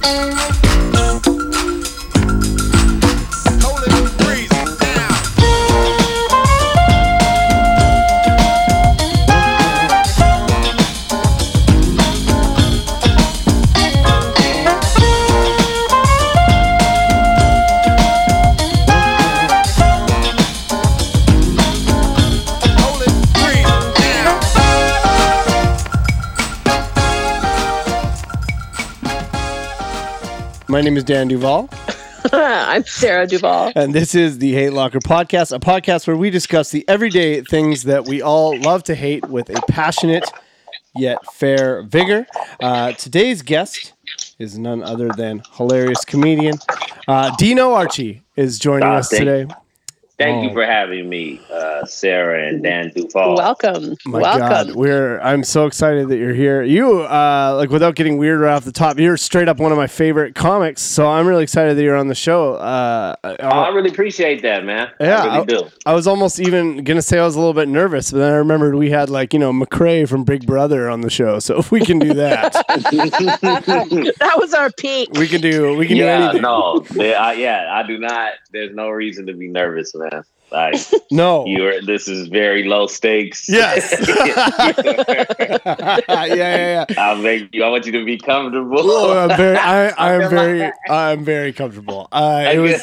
[0.00, 0.57] Música
[30.78, 31.68] My name is Dan Duval,
[32.32, 33.72] I'm Sarah Duval.
[33.74, 37.82] and this is the Hate Locker Podcast, a podcast where we discuss the everyday things
[37.82, 40.24] that we all love to hate with a passionate
[40.94, 42.28] yet fair vigor.
[42.62, 43.94] Uh, today's guest
[44.38, 46.54] is none other than hilarious comedian
[47.08, 49.52] uh, Dino Archie is joining Ah, us thank- today.
[50.18, 50.48] Thank Oh.
[50.48, 53.36] you for having me, uh, Sarah and Dan Duval.
[53.36, 53.94] Welcome.
[54.04, 54.48] My Welcome.
[54.48, 56.60] God, we're I'm so excited that you're here.
[56.64, 59.78] You uh, like without getting weird right off the top, you're straight up one of
[59.78, 60.82] my favorite comics.
[60.82, 62.54] So I'm really excited that you're on the show.
[62.54, 64.88] Uh, I- Oh, I really appreciate that, man.
[65.00, 65.68] Yeah, I really I- do.
[65.86, 68.36] I was almost even gonna say I was a little bit nervous, but then I
[68.38, 71.70] remembered we had like you know McRae from Big Brother on the show, so if
[71.70, 75.10] we can do that, that was our peak.
[75.12, 76.42] we can do we can do yeah, anything.
[76.42, 78.32] no, yeah, I, yeah, I do not.
[78.52, 80.07] There's no reason to be nervous, man.
[80.50, 80.76] Like
[81.10, 81.44] No.
[81.44, 83.48] you're, this is very low stakes.
[83.48, 83.94] Yes.
[84.08, 86.84] yeah, yeah, yeah.
[86.96, 87.62] I'll make you.
[87.64, 88.78] I want you to be comfortable.
[88.80, 92.08] Oh, I'm very, I, I'm very, I'm very comfortable.
[92.12, 92.82] Uh, it was,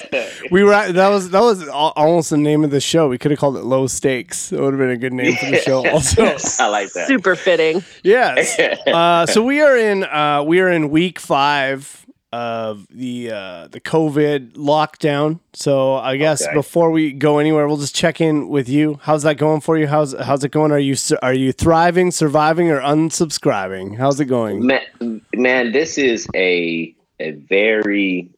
[0.51, 3.09] we were, at, that was, that was almost the name of the show.
[3.09, 4.51] We could have called it Low Stakes.
[4.51, 5.85] It would have been a good name for the show.
[5.87, 6.23] Also,
[6.63, 7.07] I like that.
[7.07, 7.83] Super fitting.
[8.03, 8.59] yes.
[8.59, 12.04] Uh, so we are in, uh, we are in week five
[12.35, 15.39] of the uh, the COVID lockdown.
[15.53, 16.53] So I guess Okay.
[16.53, 18.99] before we go anywhere, we'll just check in with you.
[19.03, 19.87] How's that going for you?
[19.87, 20.71] How's how's it going?
[20.73, 23.97] Are you are you thriving, surviving, or unsubscribing?
[23.97, 24.65] How's it going?
[24.65, 28.29] man, man, this is a a very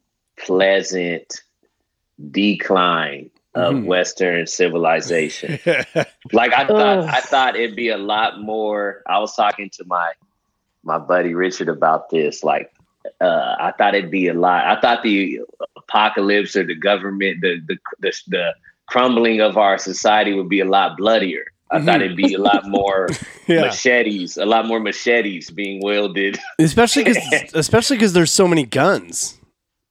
[0.45, 1.41] pleasant
[2.31, 3.85] decline of Mhm.
[3.85, 5.57] Western civilization.
[6.33, 9.01] like I thought, I thought it'd be a lot more.
[9.07, 10.11] I was talking to my
[10.83, 12.43] my buddy Richard about this.
[12.43, 12.71] Like,
[13.21, 14.65] uh, I thought it'd be a lot.
[14.65, 15.41] I thought the
[15.77, 18.55] apocalypse or the government, the the the, the
[18.87, 21.45] crumbling of our society would be a lot bloodier.
[21.69, 23.09] I thought it'd be a lot more
[23.47, 23.61] yeah.
[23.61, 26.39] machetes, a lot more machetes being wielded.
[26.59, 27.17] especially because
[27.53, 29.37] especially because there's so many guns.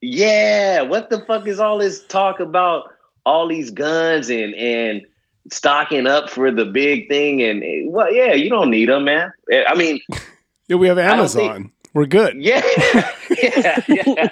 [0.00, 2.84] Yeah, what the fuck is all this talk about?
[3.25, 5.03] All these guns and and
[5.50, 7.62] stocking up for the big thing and
[7.93, 9.32] well, yeah, you don't need them, man.
[9.50, 10.00] Eh, I mean,
[10.69, 11.71] Yeah, we have Amazon.
[11.97, 12.37] We're good.
[12.39, 12.62] yeah,
[13.43, 14.29] yeah, yeah,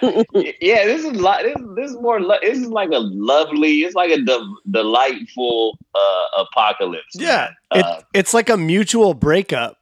[0.60, 0.84] yeah.
[0.84, 2.20] This is like this, this is more.
[2.20, 3.84] Lo- this is like a lovely.
[3.84, 7.14] It's like a de- delightful uh, apocalypse.
[7.14, 7.80] Yeah, man.
[7.80, 9.78] it, Uh, it's like a mutual breakup.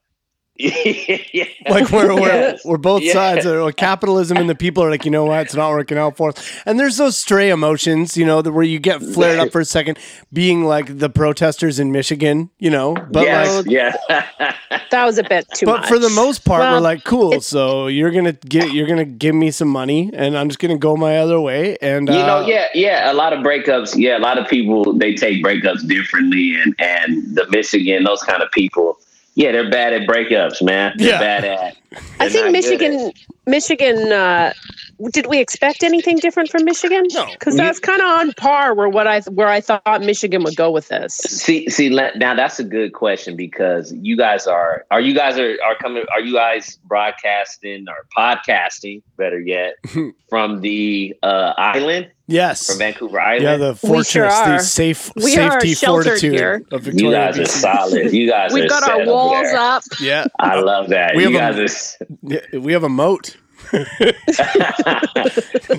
[0.62, 1.44] Yeah.
[1.68, 2.64] Like where we're, Yes.
[2.64, 3.12] we're both Yeah.
[3.12, 5.96] sides are like capitalism and the people are like, you know what, it's not working
[5.98, 6.62] out for us.
[6.66, 9.64] And there's those stray emotions, you know, that where you get flared up for a
[9.64, 9.98] second,
[10.32, 12.94] being like the protesters in Michigan, you know.
[12.94, 13.96] But yes, like yeah.
[14.90, 15.88] That was a bit too but much.
[15.88, 17.40] for the most part, we're like, cool.
[17.40, 20.96] So you're gonna get, you're gonna give me some money, and I'm just gonna go
[20.96, 21.78] my other way.
[21.80, 24.92] And you know uh, yeah yeah a lot of breakups yeah a lot of people
[24.92, 28.98] they take breakups differently and and the michigan those kind of people
[29.34, 31.18] yeah they're bad at breakups man they're Yeah.
[31.20, 31.76] bad at
[32.20, 33.12] I they're think Michigan,
[33.46, 34.12] Michigan.
[34.12, 34.52] Uh,
[35.10, 37.04] did we expect anything different from Michigan?
[37.12, 37.26] No.
[37.32, 40.70] because that's kind of on par where what I where I thought Michigan would go
[40.70, 41.14] with this.
[41.16, 45.56] See, see, now that's a good question because you guys are, are you guys are,
[45.62, 49.74] are coming, are you guys broadcasting or podcasting, better yet,
[50.30, 53.42] from the uh, island, yes, from Vancouver Island?
[53.44, 56.64] yeah, the We sure fortress, the safe We safety fortitude here.
[56.72, 57.18] of you Victoria.
[57.32, 58.12] guys are solid.
[58.12, 59.56] You guys We've are got set our walls there.
[59.58, 59.82] up.
[60.00, 61.14] Yeah, I love that.
[61.14, 62.60] We you have guys a- are.
[62.60, 63.36] we have a moat.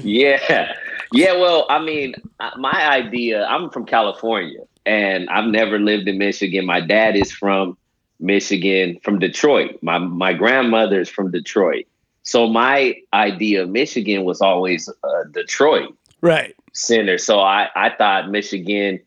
[0.03, 0.74] yeah.
[1.12, 1.34] Yeah.
[1.34, 6.66] Well, I mean, uh, my idea, I'm from California and I've never lived in Michigan.
[6.66, 7.78] My dad is from
[8.19, 9.78] Michigan, from Detroit.
[9.81, 11.86] My, my grandmother is from Detroit.
[12.24, 15.94] So my idea of Michigan was always uh, Detroit
[16.24, 16.56] Right.
[16.74, 17.18] center.
[17.20, 19.00] So I, I thought Michigan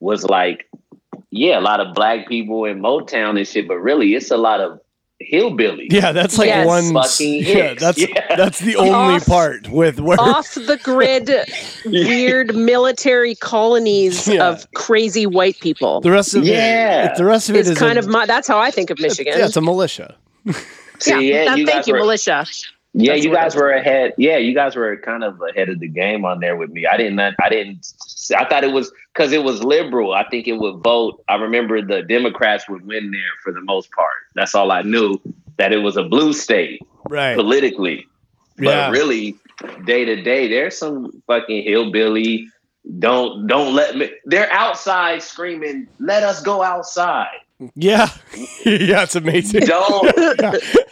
[0.00, 0.68] was like,
[1.30, 4.60] yeah, a lot of black people in Motown and shit, but really it's a lot
[4.60, 4.80] of
[5.32, 5.92] hillbillies.
[5.92, 6.66] Yeah, that's like Yes.
[6.66, 6.92] one.
[6.94, 7.80] Fucking Yeah, hicks.
[7.82, 8.36] that's Yeah.
[8.36, 10.20] that's the only Off- part with where.
[10.20, 11.30] off the grid
[11.84, 14.48] weird military colonies Yeah.
[14.48, 16.00] of crazy white people.
[16.00, 17.12] The rest of Yeah.
[17.12, 18.98] it, the rest of it It's kind a, of my that's how I think of
[18.98, 19.34] Michigan.
[19.38, 20.16] Yeah, it's a militia.
[20.98, 22.44] See, yeah, yeah, you thank you, were- militia.
[22.94, 24.12] Yeah, That's you guys were ahead.
[24.18, 26.86] Yeah, you guys were kind of ahead of the game on there with me.
[26.86, 27.18] I didn't.
[27.18, 27.86] I didn't.
[28.36, 30.12] I thought it was because it was liberal.
[30.12, 31.22] I think it would vote.
[31.28, 34.12] I remember the Democrats would win there for the most part.
[34.34, 35.18] That's all I knew.
[35.56, 37.34] That it was a blue state Right.
[37.36, 38.06] politically.
[38.58, 38.90] But Yeah.
[38.90, 39.36] really,
[39.84, 42.48] day to day, there's some fucking hillbilly.
[42.98, 44.10] Don't don't let me.
[44.26, 47.38] They're outside screaming, "Let us go outside!"
[47.74, 48.08] Yeah,
[48.64, 49.66] yeah, it's amazing.
[49.66, 50.14] Don't.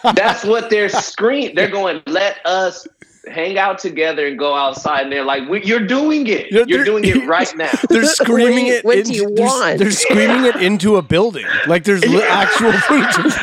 [0.14, 1.54] That's what they're screaming.
[1.54, 2.86] They're going, "Let us."
[3.30, 6.50] Hang out together and go outside, and they're like, we, "You're doing it.
[6.50, 8.84] Yeah, You're they're- doing it right now." They're screaming What- it.
[8.84, 9.78] what in- do you they're, want?
[9.78, 11.44] They're screaming it into a building.
[11.66, 13.34] Like there's li- actual footage.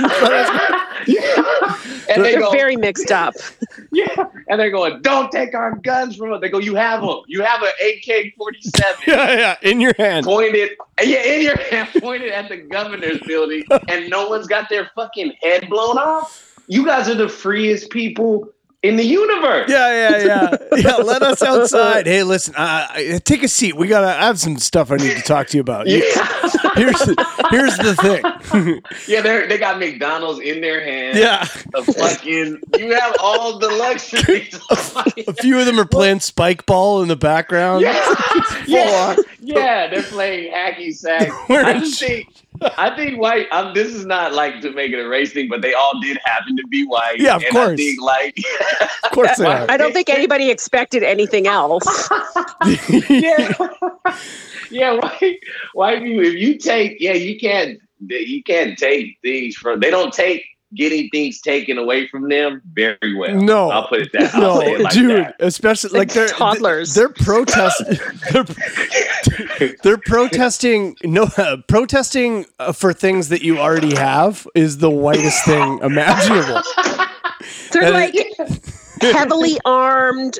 [2.10, 3.36] And they They're go, very mixed up.
[3.92, 7.22] Yeah, and they're going, "Don't take our guns from us." They go, "You have them.
[7.28, 10.26] You have an AK-47 yeah, yeah, in your hand.
[10.26, 10.72] pointed,
[11.04, 15.34] yeah, in your hand, pointed at the governor's building, and no one's got their fucking
[15.42, 16.62] head blown off.
[16.68, 18.50] You guys are the freest people
[18.88, 19.70] in the universe.
[19.70, 20.96] Yeah, yeah, yeah, yeah.
[20.96, 22.08] Let us outside.
[22.08, 23.76] Hey, listen, uh, uh, take a seat.
[23.76, 24.08] We gotta.
[24.08, 25.88] I have some stuff I need to talk to you about.
[25.88, 26.00] Yeah,
[26.76, 28.82] Here's the, here's the thing.
[29.08, 29.22] yeah.
[29.22, 31.18] They they got McDonald's in their hand.
[31.18, 32.62] yeah, a fucking.
[32.78, 34.60] You have all the luxuries.
[35.28, 37.82] a few of them are playing spike ball in the background.
[37.82, 38.16] Yeah,
[38.68, 39.88] yeah, yeah.
[39.88, 41.30] They're playing hacky sack.
[41.50, 42.28] I just think,
[42.78, 43.48] I think white.
[43.52, 46.18] Um, this is not like to make it a race thing, but they all did
[46.24, 47.20] happen to be white.
[47.20, 47.70] Yeah, of and course.
[47.70, 48.40] I think like,
[49.04, 49.66] Of course they are.
[49.70, 52.10] I don't think anybody expected anything else.
[53.10, 53.54] yeah,
[54.70, 54.94] yeah.
[54.94, 55.40] White,
[55.74, 56.26] white people.
[56.26, 57.80] If you take, yeah, you can't.
[58.00, 59.80] You can't take things from.
[59.80, 63.36] They don't take getting things taken away from them very well.
[63.36, 63.70] No.
[63.70, 64.34] I'll put it that.
[64.36, 65.36] No, it like dude, that.
[65.40, 66.94] especially like Like they're toddlers.
[66.94, 67.98] They're protesting.
[69.60, 70.96] They're, they're protesting.
[71.04, 76.62] No, uh, protesting uh, for things that you already have is the whitest thing imaginable.
[77.72, 78.16] They're And- like
[79.02, 80.40] heavily armed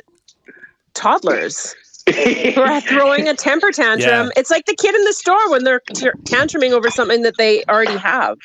[0.94, 1.74] toddlers
[2.06, 4.26] who are throwing a temper tantrum.
[4.26, 4.30] Yeah.
[4.36, 7.64] It's like the kid in the store when they're t- tantruming over something that they
[7.64, 8.36] already have.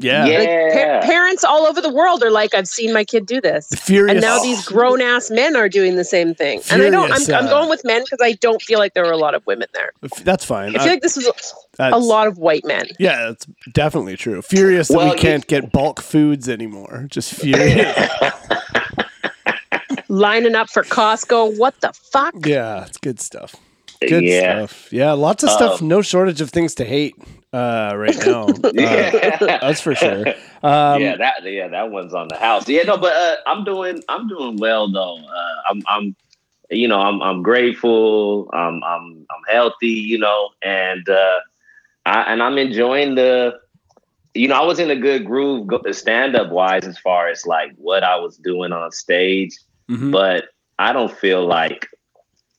[0.00, 0.38] Yeah, Yeah.
[0.38, 3.68] Like pa- parents all over the world are like, I've seen my kid do this.
[3.76, 4.12] furious.
[4.12, 6.60] And now these grown ass men are doing the same thing.
[6.70, 8.94] And I don't, I'm, Furious, I'm uh, going with men because I don't feel like
[8.94, 9.92] there were a lot of women there.
[10.22, 10.76] That's fine.
[10.76, 11.26] I feel like this was
[11.78, 12.86] a, a lot of white men.
[12.98, 14.40] Yeah, that's definitely true.
[14.42, 17.06] Furious that Well, we can't get bulk foods anymore.
[17.08, 17.96] Just furious.
[20.08, 21.58] lining up for Costco.
[21.58, 22.34] What the fuck?
[22.46, 23.54] yeah, it's good stuff.
[24.00, 24.66] Good yeah.
[24.66, 24.92] stuff.
[24.92, 25.82] Yeah, lots of stuff.
[25.82, 27.16] Um, no shortage of things to hate
[27.52, 28.46] uh, right now.
[28.78, 30.28] Uh, that's for sure.
[30.62, 32.68] Um, yeah, that yeah, that one's on the house.
[32.68, 35.18] Yeah, no, but uh, I'm doing I'm doing well though.
[35.18, 36.16] Uh, I'm I'm
[36.70, 38.48] you know I'm I'm grateful.
[38.52, 39.88] I'm I'm I'm healthy.
[39.88, 41.40] You know, and uh,
[42.06, 43.58] I and I'm enjoying the.
[44.34, 47.72] You know, I was in a good groove stand up wise as far as like
[47.76, 49.56] what I was doing on stage,
[49.88, 50.12] mhm.
[50.12, 50.44] but
[50.78, 51.88] I don't feel like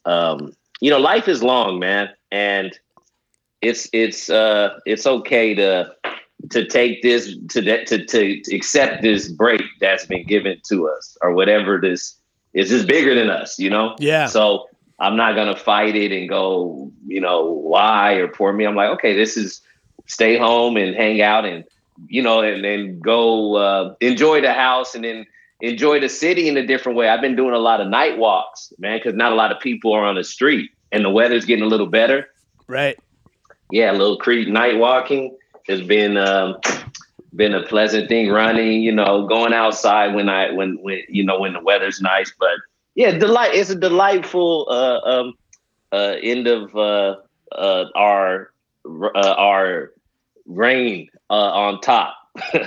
[0.05, 2.77] um you know life is long man and
[3.61, 5.93] it's it's uh it's okay to
[6.49, 10.87] to take this to that to, to to accept this break that's been given to
[10.87, 12.15] us or whatever this
[12.53, 14.27] is just bigger than us you know Yeah.
[14.27, 14.67] so
[14.99, 18.89] i'm not gonna fight it and go you know why or poor me i'm like
[18.91, 19.61] okay this is
[20.05, 21.65] stay home and hang out and
[22.07, 25.25] you know and then go uh, enjoy the house and then
[25.59, 28.71] enjoy the city in a different way i've been doing a lot of night walks
[28.79, 31.65] man because not a lot of people are on the street and the weather's getting
[31.65, 32.29] a little better
[32.67, 32.97] Right.
[33.71, 35.37] Yeah, little creek night walking
[35.67, 36.57] has been um,
[37.35, 38.29] been a pleasant thing.
[38.29, 42.33] Running, you know, going outside when I when when you know when the weather's nice.
[42.39, 42.57] But
[42.95, 43.53] yeah, delight.
[43.53, 45.33] It's a delightful uh, um,
[45.91, 47.17] uh, end of uh,
[47.51, 48.51] uh, our
[48.85, 49.93] uh, our
[50.45, 52.15] reign uh, on top.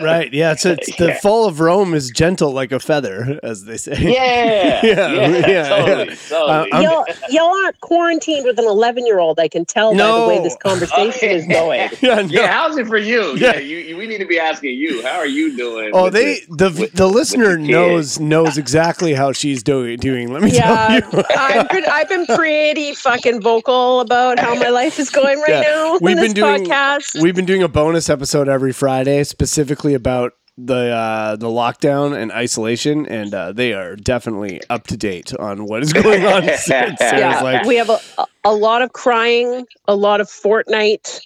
[0.00, 0.32] Right.
[0.32, 0.52] Yeah.
[0.52, 1.18] It's, it's the Yeah.
[1.20, 3.96] fall of Rome is gentle like a feather, as they say.
[3.98, 6.16] Yeah, Yeah, yeah, yeah, totally, yeah.
[6.28, 6.72] totally.
[6.72, 9.38] Uh, Y'all, y'all aren't quarantined with an 11 year old.
[9.40, 11.88] I can tell by the way this conversation is going.
[12.00, 12.16] yeah.
[12.16, 12.28] No.
[12.28, 13.36] yeah, how's it for you?
[13.36, 13.52] Yeah.
[13.54, 15.02] Yeah, you, you, we need to be asking you.
[15.02, 15.90] How are you doing?
[15.94, 17.70] Oh, they the- the with- the listener your kid?
[17.70, 19.98] knows knows exactly how she's doing.
[19.98, 20.32] Doing.
[20.32, 21.24] Let me Yeah, tell you.
[21.36, 25.60] I've been, I've been pretty fucking vocal about how my life is going right Yeah,
[25.62, 27.22] now we've on been this doing- podcast.
[27.22, 32.30] We've been doing a bonus episode every Friday, specifically about the uh, the lockdown and
[32.30, 36.42] isolation, and uh, they are definitely up to date on what is going on.
[36.58, 37.98] Sarah's yeah, like, we have a,
[38.44, 41.20] a lot of crying, a lot of Fortnite,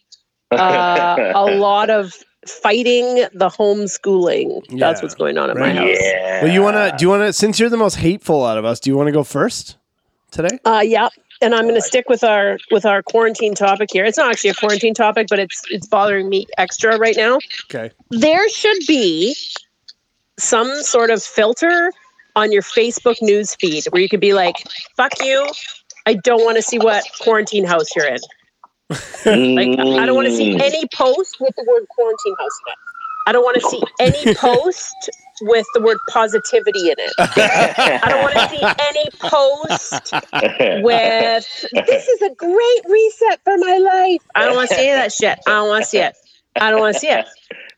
[0.52, 2.14] uh, a lot of
[2.46, 4.60] fighting the homeschooling.
[4.78, 5.74] That's Yeah, what's going on at right.
[5.74, 5.98] my house.
[6.00, 6.44] yeah.
[6.44, 6.94] well, you wanna?
[6.96, 7.32] Do you wanna?
[7.32, 9.76] Since you're the most hateful out of us, do you want to go first
[10.30, 10.58] today?
[10.64, 11.08] Uh, yeah,
[11.42, 14.04] and I'm going to stick with our with our quarantine topic here.
[14.04, 17.38] It's not actually a quarantine topic, but it's it's bothering me extra right now.
[17.70, 17.90] Okay.
[18.10, 19.36] There should be
[20.38, 21.92] some sort of filter
[22.34, 24.56] on your Facebook news feed where you could be like,
[24.96, 25.46] "Fuck you."
[26.06, 28.18] I don't want to see what quarantine house you're in.
[28.90, 30.60] Like, I don't want to see Mm.
[30.60, 32.78] any post with the word quarantine house in it.
[33.26, 35.10] I don't want to see any post
[35.42, 37.12] with the word positivity in it.
[37.18, 40.12] I don't want to see any post
[40.84, 44.20] with this is a great reset for my life.
[44.34, 45.38] I don't want to see that shit.
[45.46, 46.14] I don't want to see it.
[46.60, 47.26] I don't want to see it.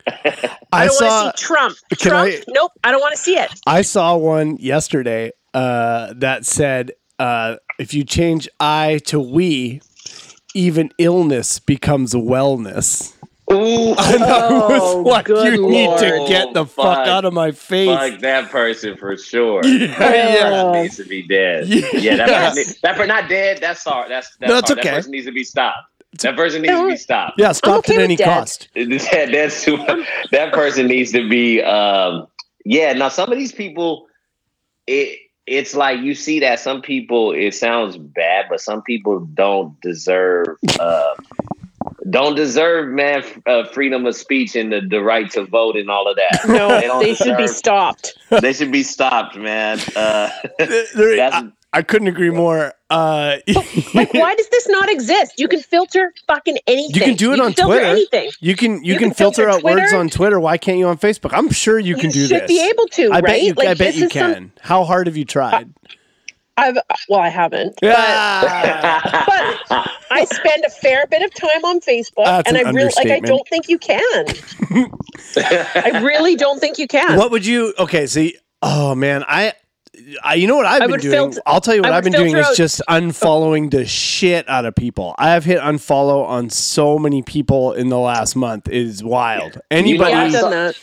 [0.73, 1.77] I, I don't saw want to see Trump.
[1.91, 2.29] Can Trump.
[2.33, 2.73] I- Nope.
[2.85, 3.51] I don't want to see it.
[3.67, 9.81] I saw one yesterday uh, that said uh, if you change I to we,
[10.55, 13.15] even illness becomes wellness.
[13.53, 17.09] Ooh, And I Oh, was like, good you need to get the fuck Fuck.
[17.09, 17.89] out of my face.
[17.89, 19.65] fuck that person for sure.
[19.65, 20.51] Yeah, yeah.
[20.65, 20.73] Oh.
[20.73, 21.67] That needs to be dead.
[21.69, 21.87] Yeah.
[21.95, 22.55] Yeah, that, Yes.
[22.57, 23.59] person, that person not dead.
[23.61, 24.09] That's sorry.
[24.09, 24.79] That's that's No, it's hard.
[24.81, 24.91] okay.
[24.91, 25.79] That person needs to be stopped.
[26.23, 27.39] That person needs to be stopped.
[27.39, 28.25] Yeah, stopped okay at any dead.
[28.25, 28.69] cost.
[28.75, 29.77] That, that's too,
[30.33, 31.63] that person needs to be.
[31.63, 32.27] Um,
[32.65, 32.93] yeah.
[32.95, 34.07] Now some of these people,
[34.87, 37.33] it it's like you see that some people.
[37.33, 40.49] It sounds bad, but some people don't deserve.
[40.79, 41.15] Uh,
[42.11, 45.91] don't deserve man f- uh, freedom of speech and the, the right to vote and
[45.91, 46.41] all of that.
[46.49, 48.17] No, They don't they should be stopped.
[48.31, 49.79] they should be stopped, man.
[49.97, 52.73] Uh, There- that's, I, I couldn't agree more.
[52.89, 53.37] Uh,
[53.95, 55.35] Like, why does this not exist?
[55.39, 56.95] You can filter fucking anything.
[56.95, 57.85] You can do it on filter Twitter.
[57.85, 58.31] Anything.
[58.41, 60.41] you can you, You can, can filter, filter out words on Twitter.
[60.41, 61.31] Why can't you on Facebook?
[61.35, 62.49] I'm sure you can you do should this.
[62.49, 63.25] be able to, I right?
[63.25, 63.55] bet you.
[63.59, 64.53] I bet you is some- can.
[64.63, 65.69] How hard have you tried?
[66.59, 67.79] I've well, I haven't.
[67.83, 68.43] Yeah.
[69.27, 72.93] But I spend a fair bit of time on Facebook, That's and an I really
[72.97, 73.11] like.
[73.11, 74.25] I don't think you can.
[75.37, 77.17] I really don't think you can.
[77.17, 77.75] what would you?
[77.79, 78.37] Okay, see.
[78.63, 79.53] Oh man, I.
[80.23, 81.13] I, you know what I've I been doing?
[81.13, 84.49] filter- I'll tell you what I I've been doing filter is just unfollowing the shit
[84.49, 85.13] out of people.
[85.19, 88.69] I have hit unfollow on so many people in the last month.
[88.69, 89.61] It is wild.
[89.73, 90.13] Anybody?
[90.13, 90.79] yeah, I've done that.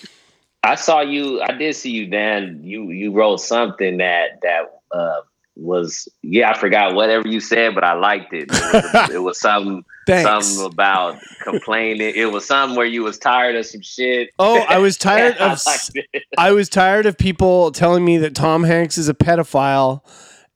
[0.63, 1.41] I saw you.
[1.41, 2.59] I did see you, Dan.
[2.61, 5.21] You you wrote something that that uh,
[5.55, 6.51] was yeah.
[6.51, 8.49] I forgot whatever you said, but I liked it.
[8.51, 10.47] It was, it was something Thanks.
[10.47, 12.13] something about complaining.
[12.15, 14.29] It was something where you was tired of some shit.
[14.39, 15.59] Oh, I was tired of.
[15.95, 16.23] it.
[16.37, 20.01] I was tired of people telling me that Tom Hanks is a pedophile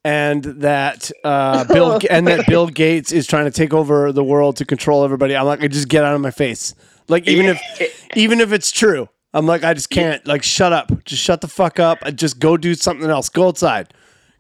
[0.04, 4.58] and that uh, Bill and that Bill Gates is trying to take over the world
[4.58, 5.36] to control everybody.
[5.36, 6.76] I'm like, I just get out of my face.
[7.08, 10.26] Like even if even if it's true, I'm like, I just can't.
[10.26, 10.92] Like, shut up.
[11.06, 12.00] Just shut the fuck up.
[12.04, 13.30] and Just go do something else.
[13.30, 13.94] Go outside.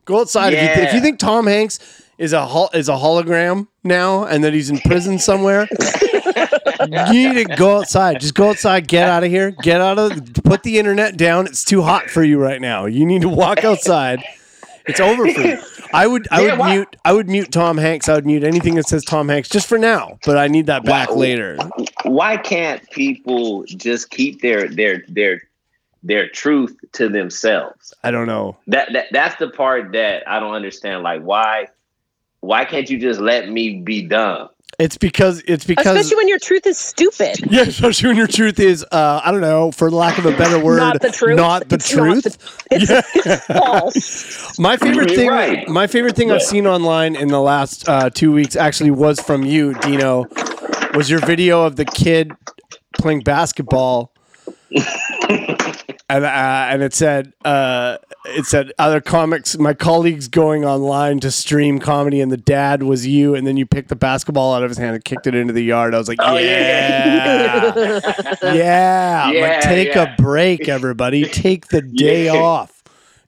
[0.10, 0.54] Go outside.
[0.54, 1.78] If, you, if you think Tom Hanks
[2.18, 5.68] is a hol- is a hologram now and that he's in prison somewhere,
[7.12, 8.20] you need to go outside.
[8.20, 8.88] Just go outside.
[8.88, 9.51] Get out of here.
[9.51, 10.34] Get out of.
[10.44, 11.46] Put the internet down.
[11.46, 12.88] It's too hot for you right now.
[12.88, 14.24] You need to walk outside.
[14.88, 15.60] It's over for you.
[15.94, 16.28] I would.
[16.32, 16.96] I Yeah, would why- mute.
[17.06, 18.10] I would mute Tom Hanks.
[18.10, 20.18] I would mute anything that says Tom Hanks just for now.
[20.25, 21.18] But I need that back Wow.
[21.18, 21.58] later.
[22.04, 25.44] Why can't people just keep their their their
[26.03, 27.94] their truth to themselves?
[28.03, 28.58] I don't know.
[28.68, 31.03] That that that's the part that I don't understand.
[31.03, 31.68] Like why
[32.41, 34.50] why can't you just let me be dumb?
[34.77, 37.39] It's because it's because Especially when your truth is stupid.
[37.51, 40.58] yeah, especially when your truth is uh, I don't know, for lack of a better
[40.63, 41.36] word, Not the truth.
[41.36, 42.24] Not the It's not truth.
[42.24, 44.60] the- It's, it's false.
[44.60, 45.68] My favorite You're thing, right.
[45.68, 49.44] my favorite thing I've seen online in the last uh, two weeks actually was from
[49.44, 50.27] you, Dino.
[50.94, 52.32] Was your video of the kid
[52.94, 54.13] playing basketball,
[56.10, 56.28] and uh,
[56.70, 62.20] and it said uh, it said other comics, my colleagues going online to stream comedy,
[62.20, 64.96] and the dad was you, and then you picked the basketball out of his hand
[64.96, 65.94] and kicked it into the yard.
[65.94, 70.13] I was like, Oh, yeah, yeah, yeah, I'm like take yeah.
[70.13, 72.34] a break, everybody, take the day Yeah.
[72.34, 72.75] off.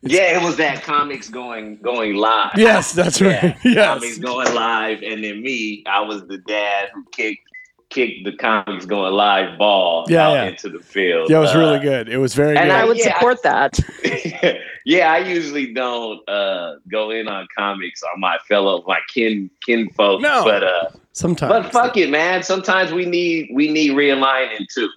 [0.03, 2.53] Yeah, it was that comics going going live.
[2.57, 3.55] Yes, that's right.
[3.63, 4.17] Yeah, comics Yes.
[4.17, 7.47] going live, and then me, I was the dad who kicked
[7.91, 10.43] kicked the comics going live ball Yeah, out yeah.
[10.45, 11.29] into the field.
[11.29, 12.09] Yeah, it was Uh, really good.
[12.09, 12.75] It was very good and good.
[12.75, 13.13] I would Yeah.
[13.13, 13.79] support that.
[14.85, 19.89] yeah, I usually don't uh, go in on comics on my fellow my kin kin
[19.89, 20.43] folks, No.
[20.43, 22.41] but uh, Sometimes but fuck it, man.
[22.41, 24.89] Sometimes we need we need realigning too.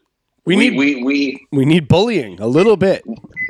[0.47, 3.03] we need we, we we need bullying a little bit.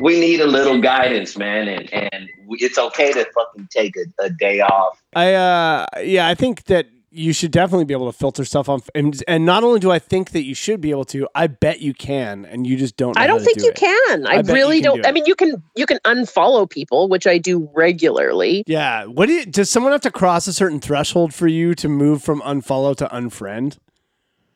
[0.02, 4.30] we need a little guidance, man, and and it's okay to fucking take a, a
[4.30, 5.02] day off.
[5.14, 8.80] I uh yeah, I think that you should definitely be able to filter stuff on
[8.94, 11.80] and, and not only do I think that you should be able to, I bet
[11.80, 13.76] you can and you just don't know I don't think do you it.
[13.76, 14.26] can.
[14.26, 15.02] I, I really can don't.
[15.02, 18.64] do I mean, you can you can unfollow people, which I do regularly.
[18.66, 19.04] Yeah.
[19.04, 22.22] What do you, does someone have to cross a certain threshold for you to move
[22.22, 23.78] from unfollow to unfriend?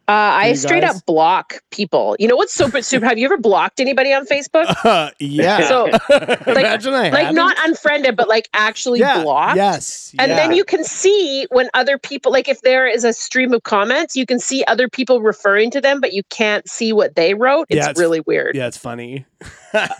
[0.09, 0.97] Uh, I straight guys?
[0.97, 2.17] up block people.
[2.19, 3.05] You know what's super super?
[3.05, 4.75] Have you ever blocked anybody on Facebook?
[4.88, 5.69] Uh, yeah.
[5.69, 5.87] So,
[6.50, 7.35] Imagine I like hadn't.
[7.35, 9.23] not unfriended, but like actually yeah.
[9.23, 9.57] blocked.
[9.57, 10.15] Yes.
[10.19, 13.65] And then you can see when other people, like if there is a stream of
[13.65, 17.35] comments, you can see other people referring to them, but you can't see what they
[17.35, 17.67] wrote.
[17.69, 18.57] It's, Yeah, it's- really weird.
[18.57, 19.27] Yeah, it's funny.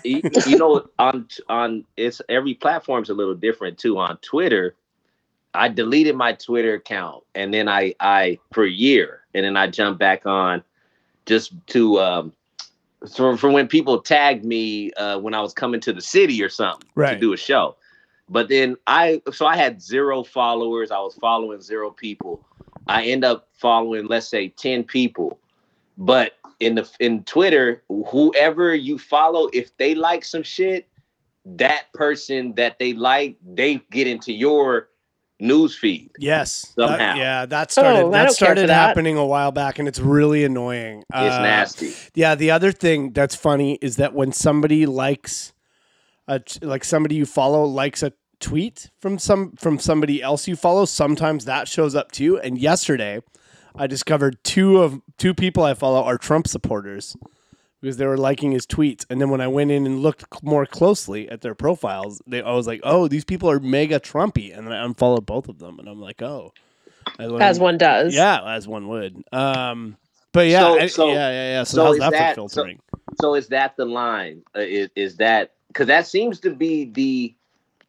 [0.05, 4.75] you, you know on on it's every platform's a little different too on twitter
[5.59, 9.67] i deleted my twitter account and then i i for a year and then i
[9.67, 10.63] jumped back on
[11.27, 12.33] just to um
[13.15, 16.49] for, for when people tagged me uh, when I was coming to the city or
[16.49, 17.15] something Right.
[17.15, 17.77] to do a show.
[18.29, 20.91] But then I so I had zero followers.
[20.91, 22.45] I was following zero people.
[22.89, 25.39] I end up following let's say 10 people.
[25.97, 30.89] But in the in Twitter, whoever you follow, if they like some shit,
[31.47, 34.89] that person that they like, they get into your
[35.41, 36.11] news feed.
[36.19, 36.73] Yes.
[36.77, 37.15] That- Somehow.
[37.17, 38.75] yeah, that started Oh, that started for that.
[38.75, 41.01] happening a while back and it's really annoying.
[41.15, 41.93] It's Uh, nasty.
[42.15, 45.53] Yeah, the other thing that's funny is that when somebody likes
[46.27, 50.57] a t- like somebody you follow likes a tweet from some from somebody else you
[50.57, 52.39] follow, sometimes that shows up too.
[52.41, 53.21] And yesterday,
[53.77, 57.17] I discovered two of two people I follow are Trump supporters
[57.81, 59.05] because they were liking his tweets.
[59.11, 62.53] And then when I went in and looked more closely at their profiles, they I
[62.53, 65.79] was like, "Oh, these people are mega Trumpy." And then I unfollowed both of them
[65.79, 66.53] and I'm like, "Oh."
[67.19, 68.15] As one does.
[68.15, 69.23] Yeah, as one would.
[69.33, 69.97] Um
[70.33, 71.65] but yeah, So- I- so- yeah, yeah, yeah.
[71.65, 72.81] So, so how's is that, that- for so- filtering?
[73.21, 74.43] So is that the line?
[74.55, 77.35] Uh, is, is that because that seems to be the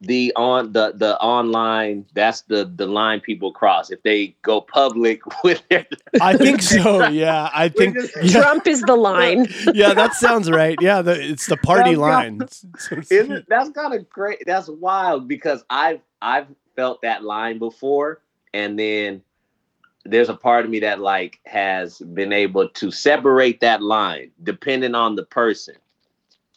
[0.02, 5.20] the on the the online that's the the line people cross if they go public
[5.44, 5.84] with their
[6.22, 7.06] I think so.
[7.08, 7.96] Yeah, I think.
[7.96, 9.46] just- Yeah, Trump is the line.
[9.74, 10.78] yeah, that sounds right.
[10.80, 12.38] Yeah, the, it's the party That's line.
[12.38, 12.62] not-
[13.10, 14.42] Isn't that's kind of great?
[14.46, 18.22] That's wild because I've I've felt that line before,
[18.54, 19.22] and then
[20.06, 24.94] there's a part of me that like has been able to separate that line depending
[24.94, 25.74] on the person.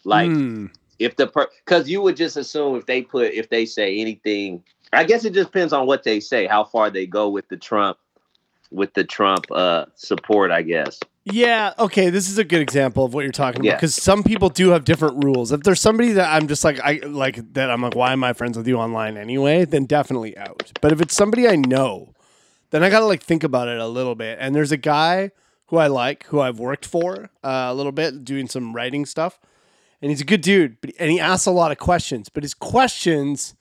[0.05, 0.67] Like Hmm.
[1.03, 4.63] If the per because you would just assume if they put if they say anything,
[4.91, 7.57] I guess it just depends on what they say, how far they go with the
[7.57, 7.97] Trump
[8.71, 10.99] with the Trump uh support, I guess.
[11.25, 11.73] Yeah.
[11.79, 12.09] Okay.
[12.09, 14.83] This is a good example of what you're talking about because some people do have
[14.83, 15.51] different rules.
[15.51, 18.33] If there's somebody that I'm just like I like that I'm like, why am I
[18.33, 19.65] friends with you online anyway?
[19.65, 20.71] Then definitely out.
[20.81, 22.13] But if it's somebody I know,
[22.71, 24.37] then I gotta like think about it a little bit.
[24.41, 25.31] And there's a guy
[25.67, 29.39] who I like, who I've worked for uh, a little bit, doing some writing stuff,
[30.03, 30.79] and he's a good dude.
[30.81, 33.55] But and he asks a lot of questions, but his questions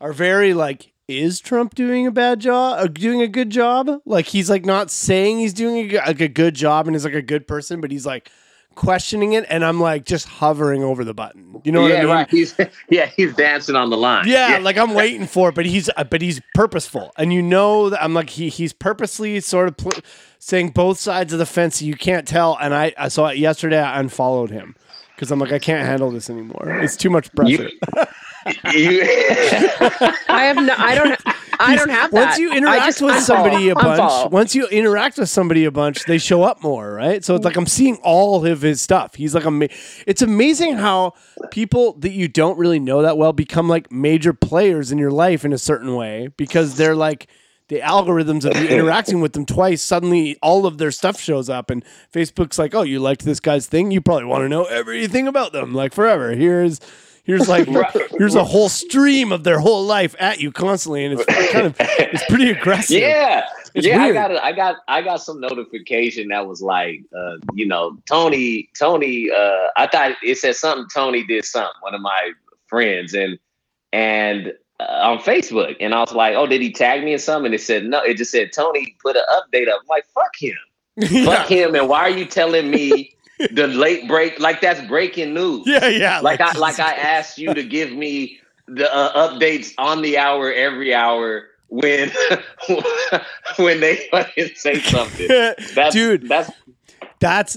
[0.00, 4.00] are very like is Trump doing a bad job, uh, doing a good job?
[4.04, 7.14] Like he's like not saying he's doing a, like a good job and is like
[7.14, 8.30] a good person, but he's like
[8.74, 11.60] questioning it, and I'm like just hovering over the button.
[11.62, 12.10] You know what yeah, I mean?
[12.10, 12.30] right.
[12.30, 12.56] He's
[12.90, 14.26] yeah, he's dancing on the line.
[14.26, 17.88] Yeah, like I'm waiting for it, but he's uh, but he's purposeful, and you know
[17.90, 20.02] that I'm like he he's purposely sort of pl-
[20.40, 21.82] saying both sides of the fence.
[21.82, 23.78] You can't tell, and I I saw it yesterday.
[23.78, 24.74] I unfollowed him
[25.22, 26.80] because I'm like I can't handle this anymore.
[26.82, 27.70] It's too much pressure.
[28.74, 29.02] You-
[30.28, 30.74] I have no.
[30.76, 31.16] I don't.
[31.60, 32.26] I don't have that.
[32.26, 34.30] Once you interact just with unfollow- somebody a bunch, unfollow.
[34.32, 37.24] once you interact with somebody a bunch, they show up more, right?
[37.24, 39.14] So it's like I'm seeing all of his stuff.
[39.14, 39.68] He's like ama-
[40.08, 41.12] It's amazing how
[41.52, 45.44] people that you don't really know that well become like major players in your life
[45.44, 47.28] in a certain way because they're like
[47.68, 49.82] the algorithms of you interacting with them twice.
[49.82, 53.66] Suddenly, all of their stuff shows up, and Facebook's like, "Oh, you liked this guy's
[53.66, 53.90] thing?
[53.90, 56.80] You probably want to know everything about them, like forever." Here's
[57.24, 57.68] Here's like
[58.18, 61.76] here's a whole stream of their whole life at you constantly, and it's kind of
[61.78, 63.00] it's pretty aggressive.
[63.00, 63.46] Yeah.
[63.74, 64.16] It's yeah, weird.
[64.16, 67.96] I got a, I got I got some notification that was like, uh, you know,
[68.06, 69.30] Tony, Tony.
[69.30, 70.86] Uh, I thought it said something.
[70.92, 71.72] Tony did something.
[71.80, 72.32] One of my
[72.66, 73.38] friends, and
[73.92, 77.46] and uh, on Facebook, and I was like, oh, did he tag me in something?
[77.46, 78.02] And it said no.
[78.02, 79.80] It just said Tony put an update up.
[79.80, 80.56] I'm like, fuck him,
[80.96, 81.24] yeah.
[81.36, 81.74] fuck him.
[81.74, 83.14] And why are you telling me
[83.52, 84.38] the late break?
[84.40, 85.64] Like that's breaking news.
[85.66, 86.20] yeah, yeah.
[86.20, 90.52] like I like I asked you to give me the uh, updates on the hour
[90.52, 92.10] every hour when
[93.56, 95.28] when they fucking say something.
[95.28, 96.28] That's, Dude.
[96.28, 96.50] that's
[97.18, 97.56] That's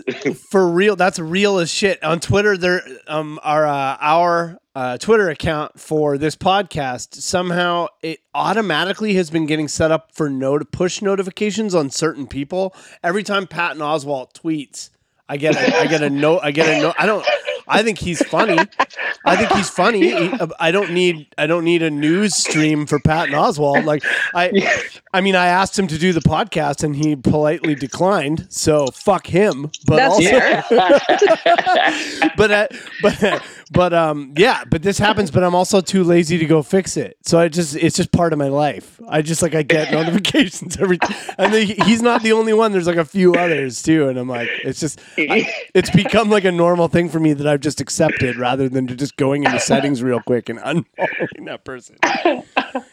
[0.51, 0.95] for real.
[0.95, 2.01] That's real as shit.
[2.03, 8.19] On Twitter, there um our uh, our uh, Twitter account for this podcast somehow it
[8.33, 12.75] automatically has been getting set up for not- push notifications on certain people.
[13.01, 14.89] Every time Patton Oswalt tweets,
[15.27, 16.41] I get a, I get a note.
[16.43, 16.95] I get a note.
[16.99, 17.25] I don't.
[17.67, 18.57] I think he's funny.
[19.25, 20.13] I think he's funny.
[20.59, 23.85] I don't need I don't need a news stream for Patton Oswalt.
[23.85, 24.51] Like I
[25.13, 28.45] I mean I asked him to do the podcast and he politely declined.
[28.49, 29.71] So fuck him.
[29.87, 30.65] But That's also
[32.37, 32.67] but uh,
[33.01, 33.39] but uh,
[33.71, 37.17] but um yeah, but this happens but I'm also too lazy to go fix it.
[37.23, 38.99] So I just it's just part of my life.
[39.07, 40.99] I just like I get notifications every
[41.37, 42.71] and then he- he's not the only one.
[42.71, 46.45] There's like a few others too and I'm like it's just I- it's become like
[46.45, 50.03] a normal thing for me that I've just accepted rather than just going into settings
[50.03, 50.59] real quick and
[50.99, 51.95] unfollowing that person.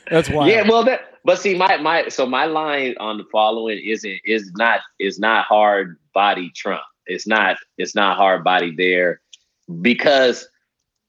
[0.08, 0.48] That's why.
[0.48, 0.68] yeah.
[0.68, 4.78] Well, that but see my my so my line on the following isn't is not
[5.00, 6.82] is not hard body Trump.
[7.06, 9.20] It's not it's not hard body there
[9.82, 10.48] because.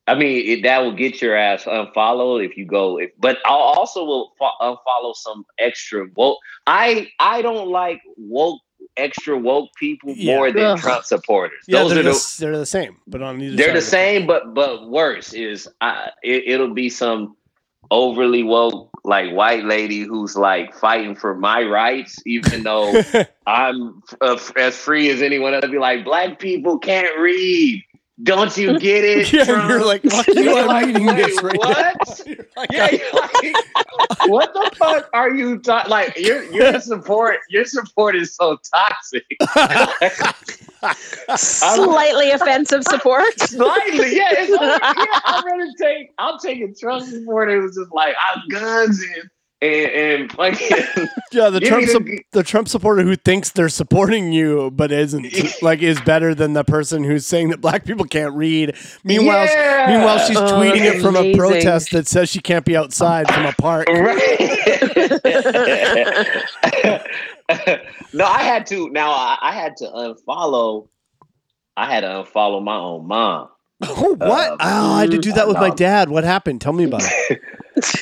[0.05, 2.99] I mean, it, that will get your ass unfollowed if you go.
[2.99, 6.39] If, but I also will fo- unfollow some extra woke.
[6.67, 8.59] I I don't like woke
[8.97, 10.35] extra woke people Yeah.
[10.37, 10.79] more than Ugh.
[10.79, 11.63] Trump supporters.
[11.67, 13.77] Yeah, Those they're are the, the they're the same, but on either they're side the
[13.79, 17.35] of same, but but worse is uh, it, it'll be some
[17.91, 22.93] overly woke like white lady who's like fighting for my rights, even though
[23.45, 25.65] I'm uh, as free as anyone else.
[25.67, 27.83] Be like, black people can't read.
[28.23, 29.31] Don't you get it?
[29.33, 31.77] yeah, Trump?" you're like, fuck you, I'm like, reading "Wait, this right what?
[31.77, 32.15] now.
[32.25, 33.29] You're like, Yeah, you're oh.
[33.33, 35.89] like, what the fuck are you talking?
[35.91, 39.25] Like your your support, your support is so toxic.
[41.35, 43.39] Slightly offensive support.
[43.39, 44.29] Slightly, yeah.
[44.31, 46.11] It's like, yeah, I'd rather take.
[46.17, 47.49] I'll take a Trump support.
[47.49, 49.29] It was just like I'm guns and
[49.63, 51.07] and, and fucking.
[51.33, 54.91] Yeah, the Trump me sup- the- the Trump supporter who thinks they're supporting you but
[54.91, 58.75] isn't like is better than the person who's saying that black people can't read.
[59.03, 59.85] Meanwhile, Yeah.
[59.89, 63.47] meanwhile she's Oh, tweeting it from a protest that says she can't be outside from
[63.47, 63.87] a park.
[63.87, 64.29] Right.
[68.13, 68.89] no, I had to.
[68.89, 70.87] Now I, I had to unfollow.
[71.75, 73.49] I had to unfollow my own mom.
[73.81, 74.51] Oh, what?
[74.51, 76.09] Um, oh, I had to do that with my dad.
[76.09, 76.61] What happened?
[76.61, 77.41] Tell me about it.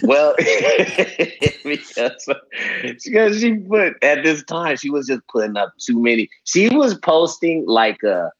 [0.04, 0.36] Well,
[1.64, 2.30] because
[3.04, 6.30] because she put at this time she was just putting up too many.
[6.44, 8.32] She was posting like a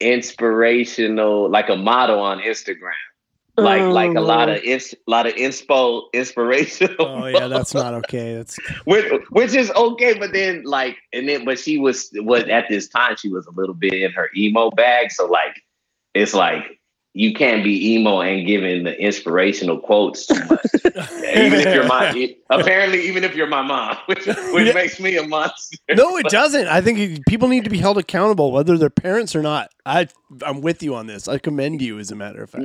[0.00, 2.92] inspirational, like a model on Instagram,
[3.56, 6.96] like oh, like a lot of ins, lot of inspo inspirational.
[6.98, 8.36] Oh yeah, that's not okay.
[8.36, 12.66] That's which, which is okay, but then like and then but she was was at
[12.68, 15.62] this time she was a little bit in her emo bag, so like
[16.14, 16.79] it's like
[17.12, 20.60] you can't be emo and giving the inspirational quotes too much.
[20.84, 24.72] even if you're my apparently even if you're my mom, which which Yeah.
[24.74, 25.76] makes me a monster.
[25.94, 26.68] no, it doesn't.
[26.68, 29.70] I think people need to be held accountable, whether they're parents or not.
[29.84, 30.08] I
[30.46, 31.26] I'm with you on this.
[31.26, 32.64] I commend you, as a matter of fact.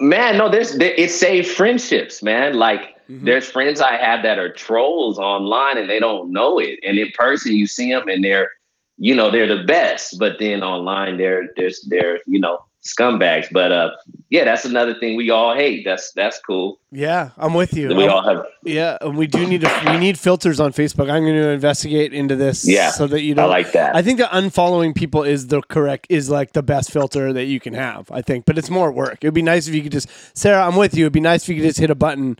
[0.00, 2.54] Man, no, there's there, it saved friendships, man.
[2.54, 3.26] Like Mhm.
[3.26, 7.10] there's friends I have that are trolls online and they don't know it, and in
[7.12, 8.48] person you see them and they're,
[8.96, 13.48] you know, they're the best, but then online they're they're they're you know scumbags.
[13.50, 13.90] But uh,
[14.30, 15.84] yeah, that's another thing we all hate.
[15.84, 16.78] That's that's cool.
[16.90, 17.88] Yeah, I'm with you.
[17.94, 18.46] We all have.
[18.62, 19.82] Yeah, and we do need to.
[19.86, 21.10] We need filters on Facebook.
[21.10, 22.66] I'm going to investigate into this.
[22.66, 23.50] Yeah, so that you know don't.
[23.50, 23.96] I like that.
[23.96, 27.60] I think that unfollowing people is the correct is like the best filter that you
[27.60, 28.10] can have.
[28.10, 29.18] I think, but it's more work.
[29.22, 30.64] It would be nice if you could just Sarah.
[30.64, 31.04] I'm with you.
[31.04, 32.38] It'd be nice if you could just hit a button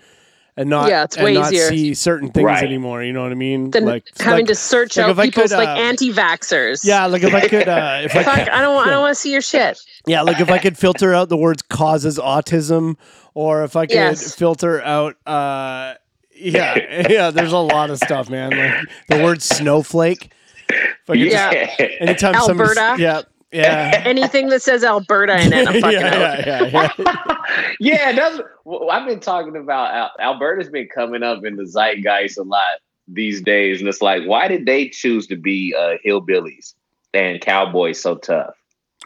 [0.57, 1.69] and not Yeah, it's and way not easier.
[1.69, 2.62] see certain things Right.
[2.64, 3.03] anymore.
[3.03, 3.71] You know what I mean?
[3.71, 6.85] Then like having like- to search like out if people's could, like uh, anti-vaxxers.
[6.85, 8.88] Yeah, like if I could, uh, if I Fuck, could, I don't want.
[8.88, 9.81] I don't want to see your shit.
[10.07, 12.97] yeah, like if I could filter out the words causes autism,
[13.35, 14.35] or if I could Yes.
[14.35, 15.95] filter out, uh,
[16.37, 17.31] yeah, yeah.
[17.31, 18.51] There's a lot of stuff, man.
[18.51, 20.31] Like the word snowflake.
[20.69, 21.67] If I could Yeah.
[21.67, 23.03] just- anytime somebody's- Alberta.
[23.03, 23.23] yeah,
[23.55, 24.03] yeah.
[24.05, 26.47] Anything that says Alberta in it, I'm fucking out.
[26.47, 27.37] yeah, yeah, yeah, yeah.
[27.81, 28.40] yeah, that's.
[28.64, 32.81] well, I've been talking about Al- Alberta's been coming up in the zeitgeist a lot
[33.09, 36.75] these days, and it's like, why did they choose to be uh, hillbillies
[37.12, 38.55] and cowboys so tough?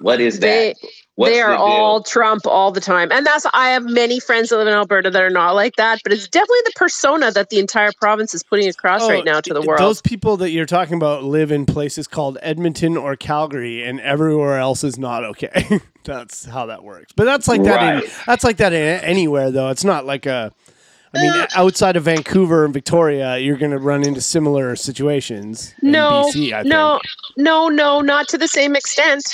[0.01, 0.91] What is They that?
[1.19, 4.51] What's they are the all Trump all the time, and that's I have many friends
[4.51, 5.99] that live in Alberta that are not like that.
[6.05, 9.41] But it's definitely the persona that the entire province is putting across Oh, right now
[9.41, 9.81] to the world.
[9.81, 14.59] Those people that you're talking about live in places called Edmonton or Calgary, and everywhere
[14.59, 15.81] else is not okay.
[16.05, 17.13] that's how that works.
[17.17, 18.05] But that's like that.
[18.05, 19.71] In, that's like that in anywhere, though.
[19.71, 20.53] It's not like a.
[21.15, 25.75] I mean, outside of Vancouver and Victoria, you're going to run into similar situations.
[25.83, 27.01] in no, BC, I no,
[27.37, 29.25] no, no, not to the same extent.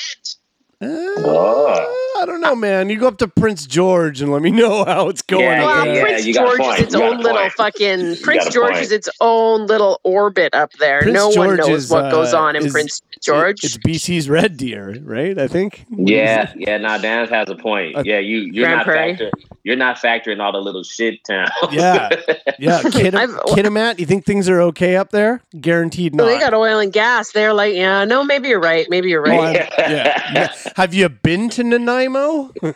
[0.81, 1.19] Think.
[1.19, 2.01] Uh, Oh.
[2.23, 2.89] I don't know, man.
[2.91, 5.43] You go up to Prince George and let me know how it's going.
[5.45, 5.95] Yeah, up Well, there.
[5.97, 7.53] yeah, Prince you got a George is its you got a own little point.
[7.53, 8.17] fucking.
[8.23, 8.83] Prince George point.
[8.85, 11.03] is its own little orbit up there.
[11.03, 13.65] Prince no one knows is, what goes uh, on in is- Prince George.
[13.65, 15.39] It's BC's Red Deer, right?
[15.39, 15.85] I think.
[15.91, 16.77] Yeah, yeah.
[16.79, 17.97] Now Dan has a point.
[17.97, 19.15] Uh, Yeah, you you're Grand not Prairie.
[19.15, 19.31] factoring.
[19.65, 21.51] You're not factoring all the little shit towns.
[21.73, 22.11] Yeah.
[22.59, 25.41] Yeah, Kid- I've- Kitimat, you think things are okay up there?
[25.61, 26.25] Guaranteed not.
[26.27, 27.33] Well, they got oil and gas.
[27.33, 28.87] They're like, yeah, no, maybe you're right.
[28.91, 29.57] Maybe you're right.
[29.57, 30.53] I'm- yeah, yeah.
[30.77, 32.53] Have you been to Nanaimo?
[32.63, 32.75] Oh,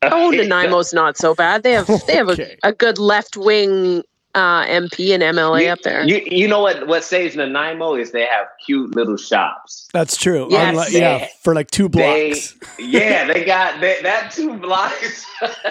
[0.34, 1.62] Nanaimo's not so bad.
[1.62, 2.56] They have they have Okay.
[2.62, 4.02] a, a good left wing
[4.34, 6.06] uh, MP and MLA you, up there.
[6.06, 6.86] You, you know what?
[6.86, 9.88] What saves Nanaimo is they have cute little shops.
[9.92, 10.46] That's true.
[10.50, 10.70] Yes.
[10.70, 12.56] Unlike- yeah, for like two They, blocks.
[12.78, 15.24] yeah, they got they, that two blocks.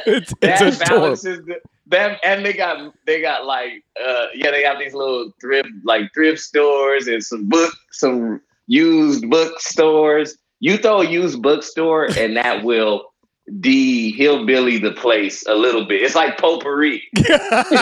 [0.05, 4.61] it's that it's balances the, them, and they got they got like uh yeah they
[4.61, 10.37] got these little thrift like thrift stores and some book some used bookstores.
[10.59, 13.13] You throw a used bookstore and that will
[13.61, 16.01] de hillbilly the place a little bit.
[16.01, 17.01] It's like potpourri.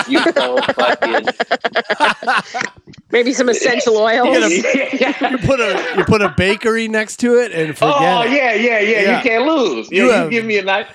[0.07, 1.27] You throw fucking
[3.11, 4.51] Maybe some essential oils.
[4.51, 4.63] You
[5.39, 8.31] put a you put a bakery next to it and forget oh it.
[8.31, 9.17] yeah, yeah, yeah, Yeah.
[9.17, 9.89] You can't lose.
[9.91, 10.87] You You, have- you give me a nice.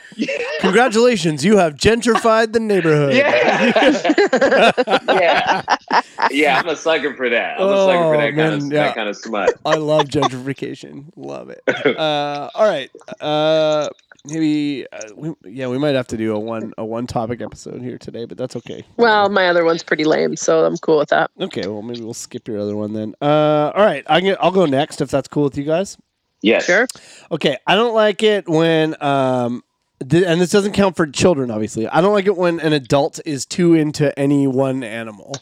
[0.61, 3.15] Congratulations, you have gentrified the neighborhood.
[3.15, 3.73] Yeah.
[5.09, 5.63] yeah.
[6.31, 7.59] Yeah, I'm a sucker for that.
[7.61, 8.83] I'm a sucker Oh, for that man, kind of yeah.
[8.87, 9.55] that kind of smut.
[9.65, 11.07] I love gentrification.
[11.17, 11.63] Love it.
[11.69, 12.91] Uh, all right.
[13.21, 13.89] Uh,
[14.25, 17.83] maybe uh, we, yeah, we might have to do a one a one topic episode
[17.83, 18.85] here today, but that's okay.
[18.97, 21.31] Well, my other one's pretty lame, so I'm cool with that.
[21.41, 23.15] Okay, well maybe we'll skip your other one then.
[23.21, 25.97] Uh, all right, I can, I'll go next if that's cool with you guys.
[26.43, 26.65] Yes.
[26.65, 26.87] Sure.
[27.31, 29.63] Okay, I don't like it when um,
[30.09, 31.87] th- and this doesn't count for children, obviously.
[31.89, 35.35] I don't like it when an adult is too into any one animal.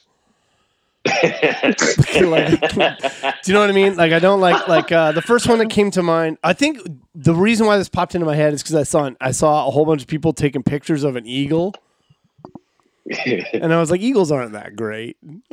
[1.07, 3.97] like, do you know what I mean?
[3.97, 6.39] Like, I don't like like uh, the first one that came to mind.
[6.43, 6.81] I think
[7.15, 9.71] the reason why this popped into my head is because I saw I saw a
[9.71, 11.75] whole bunch of people taking pictures of an eagle,
[13.55, 15.17] and I was like, eagles aren't that great.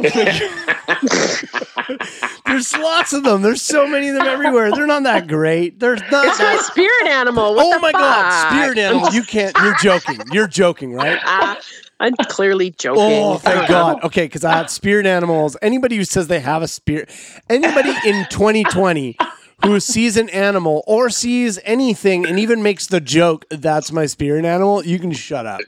[2.46, 3.42] There's lots of them.
[3.42, 4.72] There's so many of them everywhere.
[4.72, 5.80] They're not that great.
[5.80, 6.26] They're not.
[6.28, 7.56] It's my spirit animal.
[7.56, 9.14] What oh my god, spirit animal!
[9.14, 9.56] You can't.
[9.62, 10.20] You're joking.
[10.32, 11.20] You're joking, right?
[11.24, 11.60] Ah,
[12.00, 13.02] I'm clearly joking.
[13.02, 14.04] Oh, thank God.
[14.04, 15.56] Okay, because I have spirit animals.
[15.62, 17.10] Anybody who says they have a spirit,
[17.50, 19.18] anybody in 2020
[19.64, 24.44] who sees an animal or sees anything and even makes the joke, that's my spirit
[24.46, 25.62] animal, you can shut up.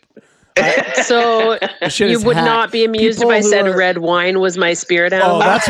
[1.04, 1.60] So
[2.00, 2.46] you would hack.
[2.46, 5.36] not be amused People if I said are- red wine was my spirit oh, animal.
[5.36, 5.68] Oh, that's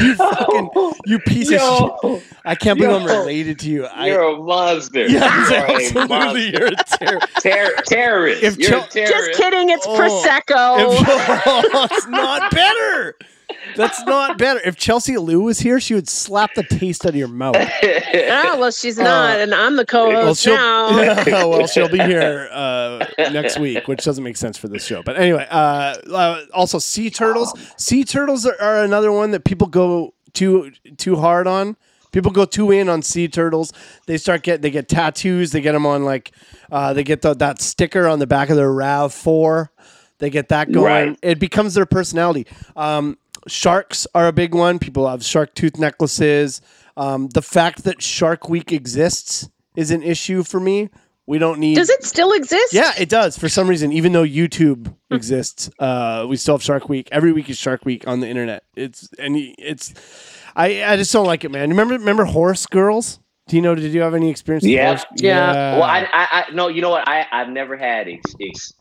[0.00, 0.70] you fucking
[1.06, 2.22] you piece of shit.
[2.44, 3.84] I can't believe I'm related to you.
[3.86, 5.06] I, you're a monster.
[5.06, 6.08] yeah, You're a absolutely.
[6.08, 6.38] monster.
[6.58, 7.20] You're a terror.
[7.40, 8.42] Ter- terrorist.
[8.42, 9.26] If you're Chel- a terrorist.
[9.28, 9.70] Just kidding.
[9.70, 9.98] It's Oh.
[9.98, 10.78] prosecco.
[10.78, 11.06] If,
[11.74, 13.16] oh, it's not better.
[13.76, 14.60] That's not better.
[14.64, 17.56] If Chelsea Lou was here, she would slap the taste out of your mouth.
[17.56, 21.00] oh well, she's not, and I'm the co-host she'll, now.
[21.00, 25.02] yeah, well, she'll be here uh, next week, which doesn't make sense for this show.
[25.02, 27.52] But anyway, uh, uh, also sea turtles.
[27.76, 31.76] Sea turtles are, are another one that people go too too hard on.
[32.12, 33.72] People go too in on sea turtles.
[34.06, 35.52] They start get they get tattoos.
[35.52, 36.32] They get them on like
[36.70, 39.72] uh, they get the, that sticker on the back of their Rav Four.
[40.18, 40.84] They get that going.
[41.08, 41.18] Right.
[41.20, 42.46] It becomes their personality.
[42.76, 43.18] Um,
[43.48, 44.78] sharks are a big one.
[44.78, 46.60] People have shark tooth necklaces.
[46.96, 50.90] Um, the fact that Shark Week exists is an issue for me.
[51.26, 51.76] We don't need.
[51.76, 52.74] Does it still exist?
[52.74, 53.38] Yeah, it does.
[53.38, 57.08] For some reason, even though YouTube exists, uh, we still have Shark Week.
[57.12, 58.64] Every week is Shark Week on the internet.
[58.74, 59.94] It's and it's.
[60.56, 61.70] I I just don't like it, man.
[61.70, 63.20] Remember remember Horse Girls?
[63.48, 63.74] Do you know?
[63.74, 64.64] Did you have any experience?
[64.64, 65.02] with Yeah.
[65.16, 65.74] Yeah.
[65.74, 67.08] Well, I, I, I, no, you know what?
[67.08, 68.72] I, I've never had ex, ex,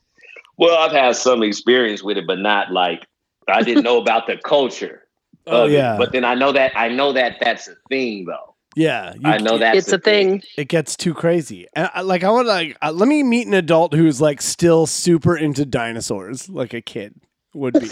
[0.57, 3.07] well, I've had some experience with it, but not like
[3.47, 5.07] I didn't know about the culture.
[5.47, 5.73] Oh, of it.
[5.73, 5.97] yeah.
[5.97, 8.55] But then I know that I know that that's a thing, though.
[8.75, 9.13] yeah.
[9.15, 10.43] you I know that It's a thing.
[10.57, 11.67] it gets too crazy.
[11.75, 14.41] And I, like I want to like uh, let me meet an adult who's like
[14.41, 17.15] still super into dinosaurs, like a kid
[17.53, 17.89] would be.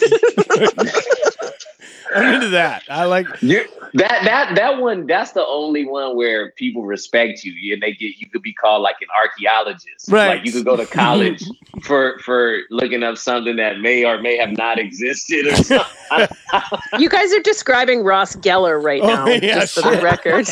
[2.15, 2.84] I'm into that.
[2.89, 3.28] I like.
[3.41, 5.06] You that that that one.
[5.08, 8.82] That's the only one where people respect you, and they get you could be called
[8.82, 10.10] like an archaeologist.
[10.10, 10.38] Right.
[10.38, 11.43] Like you could go to college
[11.84, 16.38] for for looking up something that may or may have not existed or something.
[16.98, 20.48] You guys are describing Ross Geller right Oh, now, yeah, just for the record.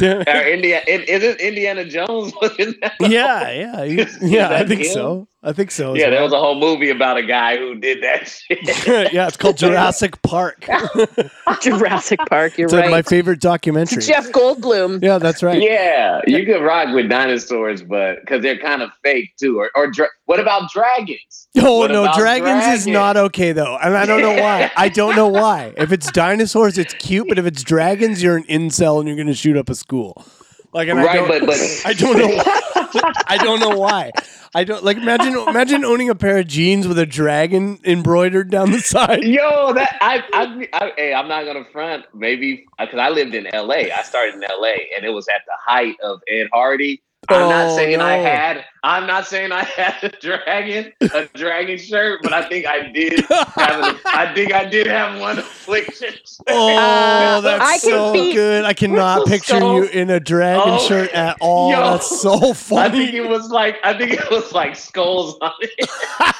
[0.00, 2.32] or Indiana, is it Indiana Jones?
[2.40, 4.50] Wasn't yeah, yeah, yeah.
[4.50, 4.92] I think him?
[4.92, 5.28] so.
[5.42, 5.94] I think so.
[5.94, 8.58] as Yeah, there was a whole movie about a guy who did that shit.
[9.12, 10.66] yeah, it's called Jurassic Park.
[11.62, 12.58] Jurassic Park.
[12.58, 12.90] You're It's like right.
[12.90, 14.02] my favorite documentary.
[14.02, 15.02] Jeff Goldblum.
[15.02, 15.60] Yeah, that's right.
[15.62, 19.58] yeah, you could rock with dinosaurs, but because they're kind of fake too.
[19.58, 21.48] Or, or dra- what about dragons?
[21.58, 24.70] Oh What no, about dragons, is not okay though, and I don't know why.
[24.76, 25.72] I don't know why.
[25.76, 29.34] If it's dinosaurs, it's cute, but if it's dragons, you're an incel and you're gonna
[29.34, 30.24] shoot up a school.
[30.72, 32.28] Like, and I right, don't, but but I don't know.
[32.28, 32.79] Why.
[33.26, 34.12] I don't know why.
[34.54, 38.72] I don't like imagine imagine owning a pair of jeans with a dragon embroidered down
[38.72, 39.22] the side.
[39.22, 42.06] Yo, that I, I, I, hey, I'm not gonna front.
[42.14, 43.92] Maybe because I lived in L.A.
[43.92, 44.88] I started in L.A.
[44.96, 47.02] and it was at the height of Ed Hardy.
[47.30, 48.64] I'm Oh, not saying I had.
[48.82, 53.20] I'm not saying I had a dragon, a dragon shirt, but I think I did.
[53.28, 56.14] Have an, I think I did have one affliction.
[56.48, 58.64] Oh, Uh, that's I so be- good.
[58.64, 61.70] I cannot picture So- you in a dragon Oh, shirt at all.
[61.72, 61.90] yo.
[61.92, 62.80] that's so funny.
[62.82, 63.18] I think funny.
[63.18, 65.88] it was like I think it was like skulls on it.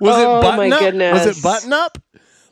[0.00, 1.12] Was Oh, it button my up?
[1.14, 1.98] Was it button up?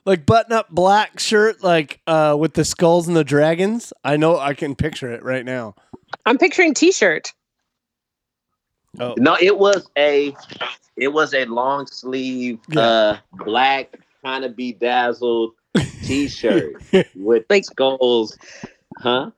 [0.07, 3.93] Like button up black shirt, like uh, with the skulls and the dragons.
[4.05, 4.39] I know.
[4.39, 5.75] I can picture it right now.
[6.25, 7.33] I'm picturing T-shirt.
[8.99, 10.35] Oh, No, it was a
[10.97, 12.81] it was a long sleeve Yeah.
[12.81, 15.53] uh black kind of bedazzled
[16.05, 16.83] t-shirt
[17.15, 18.39] with Like- skulls.
[18.99, 19.31] Huh?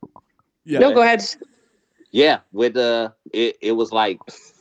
[0.65, 0.79] yeah.
[0.79, 1.25] No, go ahead.
[2.13, 4.19] Yeah, with uh it, it was like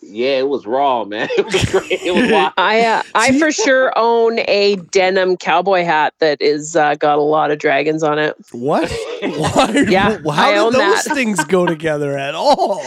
[0.09, 1.27] Yeah, it was raw, man.
[1.37, 1.91] It was great.
[1.91, 2.53] It was wild.
[2.57, 7.21] I uh, I for sure own a denim cowboy hat that is uh, got a
[7.21, 8.35] lot of dragons on it.
[8.51, 8.89] What?
[9.21, 9.85] Why?
[9.89, 11.13] Yeah, How I did own those that.
[11.13, 12.81] things go together at all?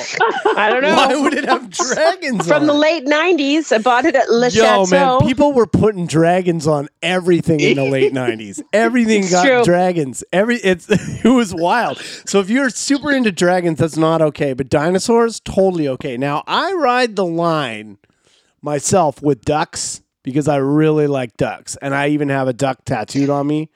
[0.57, 0.95] I don't know.
[0.95, 2.79] Why would it have dragons From on the it?
[2.79, 5.19] late '90s, I bought it at Le Yo, Chateau.
[5.21, 8.63] man, people were putting dragons on everything in the late '90s.
[8.73, 9.65] Everything It's got true.
[9.65, 10.25] dragons.
[10.33, 11.99] Every it's it was wild.
[12.27, 14.53] So if you're super into dragons, that's not okay.
[14.53, 16.17] But dinosaurs, totally okay.
[16.17, 17.99] Now I ride the line
[18.63, 23.31] myself with ducks because I really like ducks, and I even have a duck tattooed
[23.31, 23.71] on me.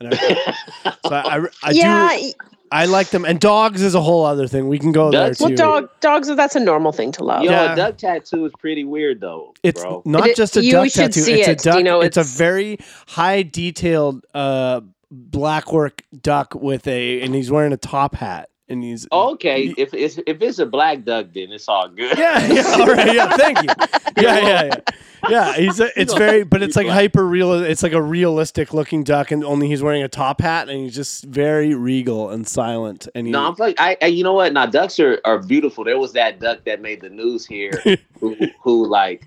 [0.00, 0.16] And I,
[0.84, 2.32] so I, I, I yeah, do.
[2.70, 4.68] I like them, and dogs is a whole other thing.
[4.68, 5.56] We can go Ducks- there well, too.
[5.56, 6.28] dog dogs.
[6.34, 7.42] That's a normal thing to love.
[7.42, 7.72] Yo, Yeah.
[7.72, 10.02] a duck tattoo is pretty weird though, It's bro.
[10.04, 11.20] not It- just a you duck tattoo.
[11.20, 11.60] see it's it.
[11.60, 11.78] a duck.
[11.78, 17.50] You know, it's, a very high detailed uh, black work duck with a, and he's
[17.50, 19.06] wearing a top hat, and he's.
[19.10, 22.18] Okay, if it's if it's a black duck, then it's all good.
[22.18, 23.68] Yeah, yeah, all right, yeah, thank you.
[24.16, 25.52] Yeah, yeah, yeah, yeah.
[25.52, 27.52] He's a, it's very, but it's like hyper real.
[27.52, 30.94] It's like a realistic looking duck, and only he's wearing a top hat, and he's
[30.94, 33.06] just very regal and silent.
[33.14, 34.52] And he, No, I'm like, I, I, you know what?
[34.52, 35.84] Now ducks are, are beautiful.
[35.84, 37.80] There was that duck that made the news here,
[38.18, 39.22] who, who like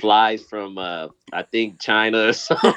[0.00, 2.72] flies from, uh, I think China or something.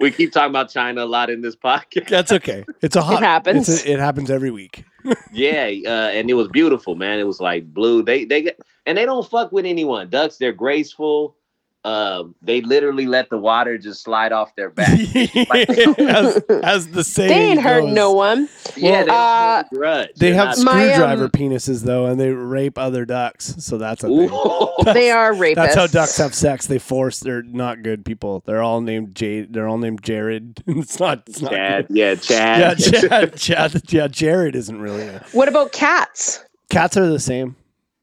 [0.00, 2.08] We keep talking about China a lot in this podcast.
[2.08, 2.64] that's okay.
[2.80, 3.22] It's a hot.
[3.22, 3.68] it happens.
[3.84, 4.84] A, it happens every week.
[5.32, 7.18] Yeah, uh, and it was beautiful, man.
[7.18, 8.02] It was like blue.
[8.02, 8.52] They they
[8.86, 10.10] and they don't fuck with anyone.
[10.10, 11.37] Ducks, they're graceful.
[11.84, 14.90] Um, they literally let the water just slide off their back.
[14.98, 18.48] as, as the saying they ain't hurt no one.
[18.76, 20.08] yeah, they uh, don't hold a grudge.
[20.16, 23.54] They They're have not- My, screwdriver um, penises though, and they rape other ducks.
[23.64, 24.30] So that's a thing.
[24.30, 24.68] Ooh.
[24.92, 25.54] They are rapists.
[25.56, 26.66] That's how ducks have sex.
[26.66, 27.20] They force.
[27.20, 28.42] They're not good people.
[28.46, 29.52] They're all named Jade.
[29.52, 30.62] They're all named Jared.
[30.66, 31.24] it's not.
[31.26, 31.52] It's not.
[31.52, 31.96] Chad, good.
[31.96, 32.78] yeah, Yeah, Chad.
[32.78, 35.02] Chad, Chad, yeah, Jared isn't really.
[35.02, 36.42] A, What about cats?
[36.70, 37.54] cats are the same.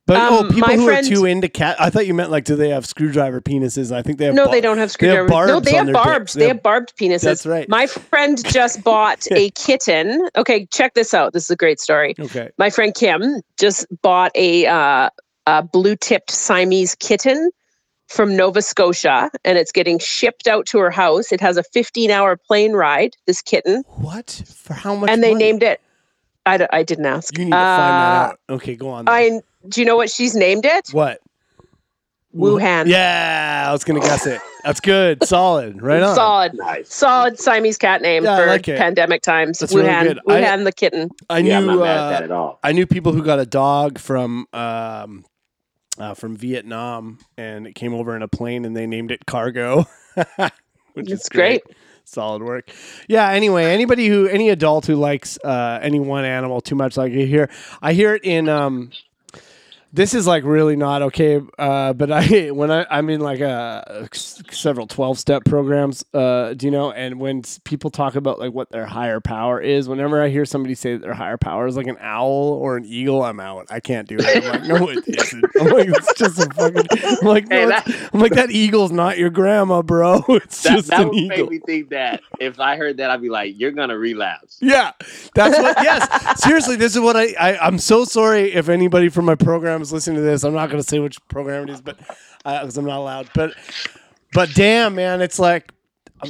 [0.07, 1.77] But Um, oh, people who are too into cat.
[1.79, 3.91] I thought you meant like, do they have screwdriver penises?
[3.91, 4.35] I think they have.
[4.35, 6.35] No, bar- they don't have they have no, they have barbed.
[6.35, 7.21] They, They have barbed penises.
[7.21, 7.67] That's right.
[7.67, 10.27] My friend just bought a kitten.
[10.37, 11.33] Okay, check this out.
[11.33, 12.13] This is a great story.
[12.19, 12.51] Okay.
[12.59, 15.09] My friend Kim just bought a, uh,
[15.47, 17.49] a blue-tipped Siamese kitten
[18.07, 21.31] from Nova Scotia, and it's getting shipped out to her house.
[21.31, 23.15] It has a 15-hour plane ride.
[23.25, 24.73] This kitten, What for?
[24.75, 25.09] How much?
[25.09, 25.45] and they money?
[25.45, 25.81] named it.
[26.45, 27.35] I, d- I didn't ask.
[27.35, 28.39] You need to find that Uh, out.
[28.51, 29.05] Okay, go on.
[29.05, 29.13] then.
[29.15, 30.89] I do you know what she's named it?
[30.91, 31.19] what?
[32.35, 32.87] Wuhan.
[32.87, 34.41] Yeah, I was gonna guess it.
[34.65, 35.23] That's good.
[35.25, 35.81] Solid.
[35.81, 36.15] Right on.
[36.15, 36.93] Solid, Nice.
[36.93, 39.59] solid Siamese cat name Yeah, for like pandemic times.
[39.59, 40.19] That's really Wuhan.
[40.27, 41.11] I- Wuhan the kitten.
[41.29, 41.75] I yeah, I'm knew.
[41.77, 42.59] not mad at uh, that at all.
[42.61, 45.23] I knew people who got a dog from um,
[45.97, 49.85] uh, from Vietnam, and it came over in a plane, and they named it Cargo,
[50.93, 51.63] which is It's great.
[52.03, 52.69] Solid work.
[53.07, 53.29] Yeah.
[53.29, 57.25] Anyway, anybody who, any adult who likes uh, any one animal too much, like you
[57.25, 57.49] hear,
[57.81, 58.49] I hear it in.
[58.49, 58.91] Um,
[59.93, 61.41] this is like really not okay.
[61.57, 66.65] Uh, but I when I I'm in like a several twelve step programs, uh, do
[66.67, 66.91] you know?
[66.91, 70.75] And when people talk about like what their higher power is, whenever I hear somebody
[70.75, 73.67] say that their higher power is like an owl or an eagle, I'm out.
[73.69, 74.43] I can't do it.
[74.43, 75.45] I'm like, no, it isn't.
[75.61, 76.85] I'm like, it's just a fucking.
[77.21, 80.23] I'm like, no, Hey, it's- I'm like that eagle's not your grandma, bro.
[80.29, 81.37] It's That, just that an would eagle.
[81.37, 84.91] make me think that if I heard that, I'd be like, "You're gonna relapse." Yeah,
[85.33, 85.77] that's what.
[85.81, 87.57] Yes, seriously, this is what I, I.
[87.57, 90.43] I'm so sorry if anybody from my program is listening to this.
[90.43, 91.97] I'm not going to say which program it is, but
[92.43, 93.29] because I'm not allowed.
[93.33, 93.53] But,
[94.33, 95.71] but damn, man, it's like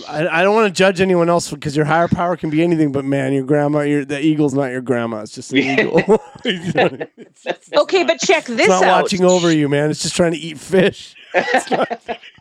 [0.07, 2.91] I, I don't want to judge anyone else because your higher power can be anything.
[2.91, 5.21] But man, your grandma, your the eagle's not your grandma.
[5.21, 6.01] It's just an eagle.
[6.43, 9.03] it's just- Okay, but check it's this not out.
[9.03, 9.89] watching over you, man.
[9.91, 11.15] It's just trying to eat fish.
[11.35, 11.91] It's not-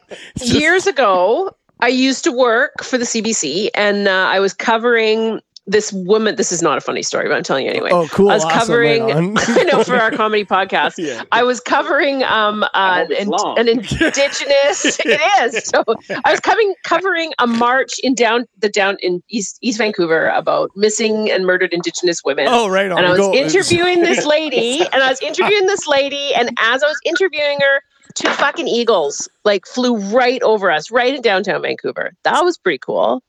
[0.09, 4.55] it's just- Years ago, I used to work for the CBC, and uh, I was
[4.55, 6.37] covering this woman.
[6.37, 7.91] This is not a funny story, but I'm telling you anyway.
[7.93, 8.31] oh, cool.
[8.31, 9.05] I was awesome, covering.
[9.07, 9.49] right.
[9.49, 10.95] I know for our comedy podcast.
[11.05, 11.23] Yeah.
[11.33, 14.99] I was covering um, uh, an, an indigenous.
[15.01, 15.65] it is.
[15.65, 15.85] So
[16.25, 20.71] I was covering covering a march in down the down in East East Vancouver about
[20.77, 22.47] missing and murdered indigenous women.
[22.49, 22.99] Oh, right on.
[22.99, 26.83] and I was Go- interviewing this lady, and I was interviewing this lady, and as
[26.83, 27.81] I was interviewing her,
[28.15, 32.13] two fucking eagles like flew right over us, right in downtown Vancouver.
[32.23, 33.23] That was pretty cool.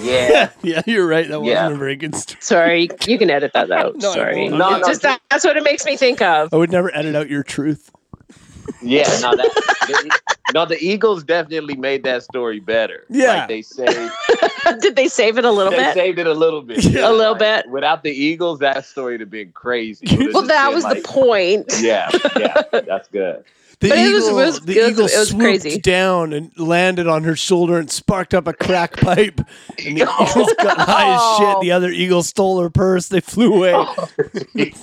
[0.00, 1.28] Yeah, yeah, you're right.
[1.28, 2.38] That wasn't a very good story.
[2.40, 3.96] Sorry, you can edit that out.
[3.96, 4.58] No, Sorry, won't.
[4.58, 6.52] No, It's no, just that, that's what it makes me think of.
[6.52, 7.90] I would never edit out your truth.
[8.82, 9.04] yeah.
[9.20, 10.20] No, that, the,
[10.54, 13.04] no, the Eagles definitely made that story better.
[13.08, 13.34] Yeah.
[13.34, 14.12] like they saved,
[14.80, 15.94] Did they save it a little they bit?
[15.94, 16.84] saved it a little bit.
[16.84, 17.08] Yeah.
[17.08, 17.70] A little Like, bit.
[17.70, 20.06] Without the Eagles, that story would have been crazy.
[20.32, 21.72] Well, that been was the point.
[21.80, 23.44] Yeah, yeah, that's good.
[23.80, 24.90] The But it was- eagle, it was the good.
[24.92, 25.78] eagle It was swooped crazy.
[25.80, 29.40] down and landed on her shoulder and sparked up a crack pipe.
[29.84, 31.60] And the eagles got high as shit.
[31.60, 33.08] The other eagle stole her purse.
[33.08, 33.86] They flew away.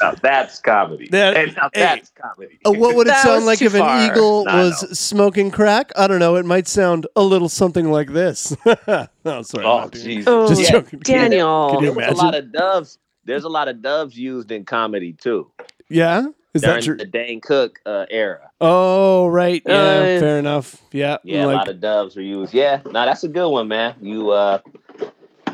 [0.00, 1.08] Now that's comedy.
[1.10, 1.80] That- and now hey.
[1.80, 2.60] that's comedy.
[2.64, 4.88] Uh, what would it That sound like too if an eagle No, was know.
[4.92, 5.90] smoking crack?
[5.96, 6.36] I don't know.
[6.36, 8.56] It might sound a little something like this.
[8.64, 9.64] no, sorry.
[9.64, 9.92] Oh, not.
[9.92, 10.24] Jesus.
[10.28, 10.70] Oh, Just Yeah.
[10.70, 11.00] joking.
[11.00, 11.70] Daniel.
[11.74, 12.16] Can you There's a imagine?
[12.18, 12.98] lot of doves.
[13.24, 15.50] There's a lot of doves used in comedy too.
[15.90, 16.26] Yeah,
[16.58, 16.96] is during that true?
[16.96, 18.50] the Dane Cook uh, era.
[18.60, 19.62] Oh, right.
[19.66, 20.76] Yeah, Uh, fair enough.
[20.92, 22.52] Yeah, Yeah, a lot of doves were used.
[22.54, 23.94] Yeah, no, that's a good one, man.
[24.00, 24.58] You uh,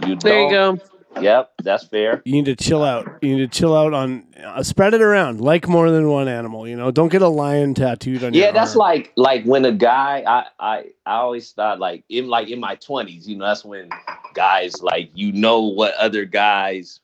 [0.06, 0.84] you There you don't- go.
[1.20, 2.22] Yep, that's fair.
[2.24, 3.06] You need to chill out.
[3.22, 5.40] You need to chill out on uh, spread it around.
[5.40, 6.66] Like more than one animal.
[6.66, 8.78] You know, don't get a lion tattooed on your Yeah, that's arm.
[8.80, 10.76] like like when a guy I I
[11.06, 13.90] I always thought like in like in my twenties, you know, that's when
[14.34, 16.98] guys like you know what other guys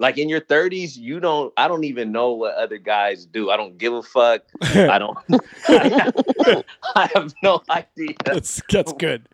[0.00, 3.50] like in your thirties, you don't I don't even know what other guys do.
[3.50, 4.42] I don't give a fuck.
[4.62, 5.16] I don't
[6.96, 8.16] I have no idea.
[8.24, 9.28] that's that's good.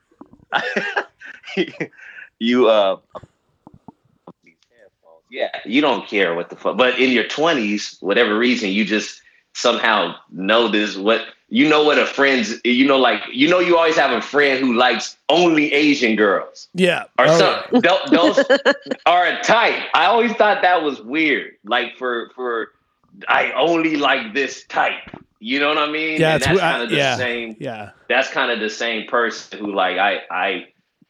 [2.41, 2.97] you uh
[5.31, 6.77] yeah, you don't care what the fuck.
[6.77, 9.23] But in your twenties, whatever reason, you just
[9.57, 13.77] somehow know this what you know what a friend's you know like you know you
[13.77, 17.05] always have a friend who likes only Asian girls Yeah.
[17.19, 18.39] or Oh, some tho- those
[19.07, 19.83] are a type.
[19.95, 21.53] I always thought that was weird.
[21.65, 22.73] Like for for
[23.29, 25.09] I only like this type.
[25.41, 26.21] You know what I mean?
[26.21, 27.17] Yeah, and that's kind of the yeah.
[27.17, 27.91] same Yeah.
[28.09, 30.67] that's kind of the same person who like I I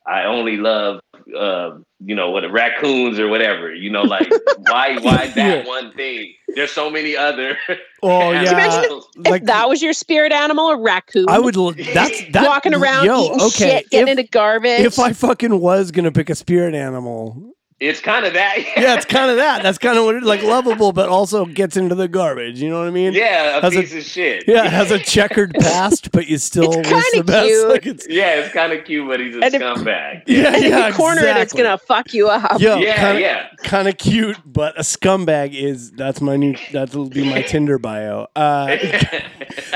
[0.09, 1.01] I only love
[1.37, 4.29] uh you know what raccoons or whatever you know like
[4.59, 5.67] why why that Yeah.
[5.67, 7.57] one thing there's so many other
[8.03, 8.99] Oh Can you imagine yeah.
[9.25, 11.57] if Like that was your spirit animal, a raccoon, I would.
[11.57, 12.47] l- That's that.
[12.47, 13.49] walking around yo, eating okay.
[13.81, 14.81] shit, getting if, into garbage.
[14.81, 19.05] if I fucking was gonna pick a spirit animal, it's kind of that yeah, it's
[19.05, 19.63] kind of that.
[19.63, 22.61] That's kind of what it like lovable, but also gets into the garbage.
[22.61, 23.13] You know what I mean?
[23.13, 26.39] yeah a Has a- piece of shit Yeah, it has a checkered past, but you
[26.39, 27.47] still It's wish kinda the best.
[27.49, 27.69] cute.
[27.69, 30.65] Like it's, yeah it's kind of cute but he's a And if- scumbag yeah, and
[30.65, 32.61] yeah, if you corner it, it's gonna fuck you up.
[32.61, 37.11] Yo, yeah kinda, yeah kind of cute, but a scumbag is that's my new that'll
[37.11, 38.27] be my Tinder bio.
[38.35, 38.77] Uh,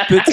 [0.08, 0.26] but-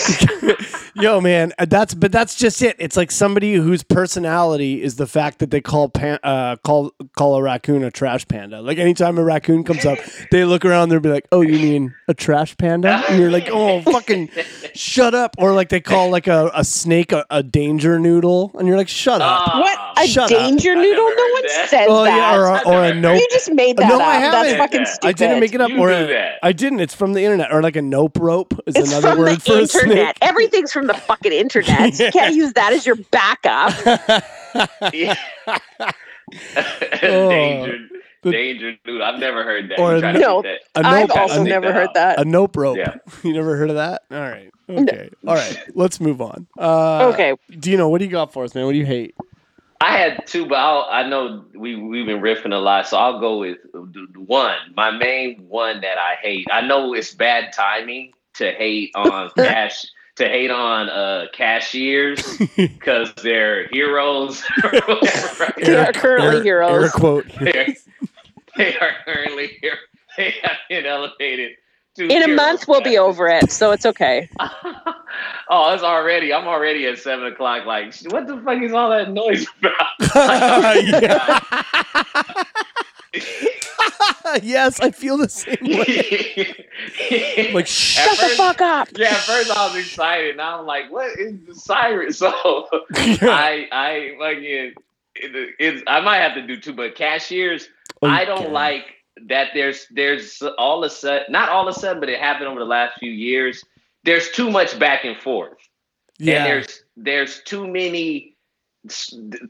[0.96, 2.76] yo, man, uh, that's but that's just it.
[2.80, 7.36] It's like somebody whose personality is the fact that they call pan, uh, call call
[7.36, 8.62] a raccoon a trash panda.
[8.62, 9.98] Like anytime a raccoon comes up,
[10.32, 13.50] they look around, they'll be like, "Oh, you mean a trash panda?" And you're like,
[13.52, 14.30] "Oh, fucking
[14.76, 18.68] shut up!" Or like they call like a, a snake a, a danger noodle, and
[18.68, 21.04] you're like, "Shut up." Ah, What a Shut danger I noodle?
[21.10, 21.68] No one that.
[21.70, 22.16] says Oh that.
[22.16, 23.20] yeah, or a, or a nope.
[23.20, 24.02] you just made that No, up.
[24.02, 24.58] I That's haven't.
[24.60, 25.08] fucking I stupid.
[25.08, 25.70] I didn't make it up.
[25.70, 26.36] You or do a- that.
[26.44, 26.80] I didn't.
[26.82, 29.40] It's from the internet, or like a nope rope is It's another from word the
[29.40, 30.16] for a internet.
[30.18, 30.18] snake.
[30.22, 31.98] Everything's from the fucking internet.
[32.00, 33.74] You can't use that as your backup.
[34.94, 35.16] yeah.
[37.04, 37.78] Oh, danger
[38.24, 40.88] the- danger dude I've never heard that Or a try to no- make that- A
[40.88, 41.94] I've also a, never that heard out.
[41.94, 42.20] that.
[42.20, 42.78] a nope rope.
[42.78, 42.96] Yeah.
[43.24, 44.02] You never heard of that?
[44.12, 44.52] All right.
[44.70, 45.10] Okay.
[45.26, 45.58] All right.
[45.76, 46.46] Let's move on.
[46.60, 47.36] Uh, okay.
[47.58, 48.66] Dino, what do you got for us, man?
[48.66, 49.16] What do you hate?
[49.80, 53.20] I had two, but I'll, I know we we've been riffing a lot, so I'll
[53.20, 54.58] go with the- the one.
[54.76, 56.48] My main one that I hate.
[56.52, 59.86] I know it's bad timing to hate on cash
[60.18, 64.44] to hate on uh, cashiers because they're heroes.
[64.64, 65.54] whatever.
[65.58, 66.84] They are currently air, heroes.
[66.86, 67.26] Air quote.
[67.40, 67.76] They're-
[68.58, 69.78] they are currently here.
[70.18, 71.52] They have been elevated.
[71.96, 74.30] To In a month, we'll be over it, so it's okay.
[74.40, 76.32] oh, it's already.
[76.32, 77.66] I'm already at seven o'clock.
[77.66, 79.88] Like, what the fuck is all that noise about?
[81.02, 81.40] Yeah.
[84.44, 86.64] yes, I feel the same way.
[87.54, 88.90] Like, Shut the fuck up.
[88.96, 90.38] Yeah, at first I was excited.
[90.38, 92.12] Now I'm like, what is the siren?
[92.14, 92.32] So
[92.94, 94.74] I I fucking
[95.16, 97.70] it, I might have to do two, but cashiers,
[98.04, 98.86] I don't like
[99.28, 102.48] that there's there's all of a sudden not all of a sudden, but it happened
[102.48, 103.64] over the last few years.
[104.04, 105.58] There's too much back and forth.
[106.20, 106.38] Yeah.
[106.38, 108.36] And there's there's too many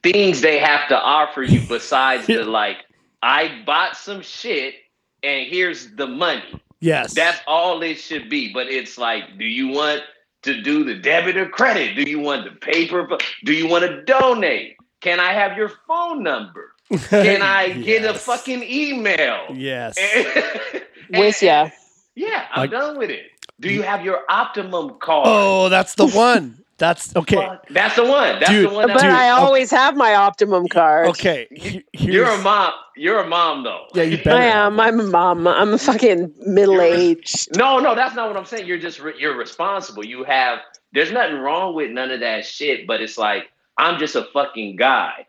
[0.04, 2.78] things they have to offer you besides the like
[3.22, 4.76] I bought some shit
[5.24, 6.62] and here's the money.
[6.80, 7.14] yes.
[7.14, 8.54] That's all it should be.
[8.54, 10.02] But it's like, do you want
[10.44, 11.96] to do the debit or credit?
[11.96, 13.08] Do you want the paper?
[13.44, 14.76] Do you want to donate?
[15.02, 16.74] Can I have your phone number?
[17.10, 19.48] Can I get a fucking email?
[19.54, 19.98] Yes.
[21.10, 21.72] With Yeah.
[22.16, 23.26] Yeah, I'm Like- done with it.
[23.60, 25.26] Do you have your Optimum card?
[25.28, 26.64] Oh, that's the one.
[26.78, 27.36] That's okay.
[27.38, 28.40] Fuck, That's the one.
[28.40, 28.88] That's Dude, the one.
[28.88, 29.44] But Dude, I okay.
[29.44, 31.08] always have my Optimum card.
[31.08, 31.48] Okay.
[31.52, 32.74] here's- You're a mom.
[32.96, 33.86] You're a mom, though.
[33.96, 34.38] Yeah, you better.
[34.38, 34.80] I am.
[34.80, 35.48] I'm a mom.
[35.48, 37.58] I'm a fucking middle aged.
[37.58, 38.68] No, no, that's not what I'm saying.
[38.68, 40.06] You're just re- you're responsible.
[40.06, 40.60] You have.
[40.94, 42.86] There's nothing wrong with none of that shit.
[42.86, 45.26] But it's like I'm just a fucking guy.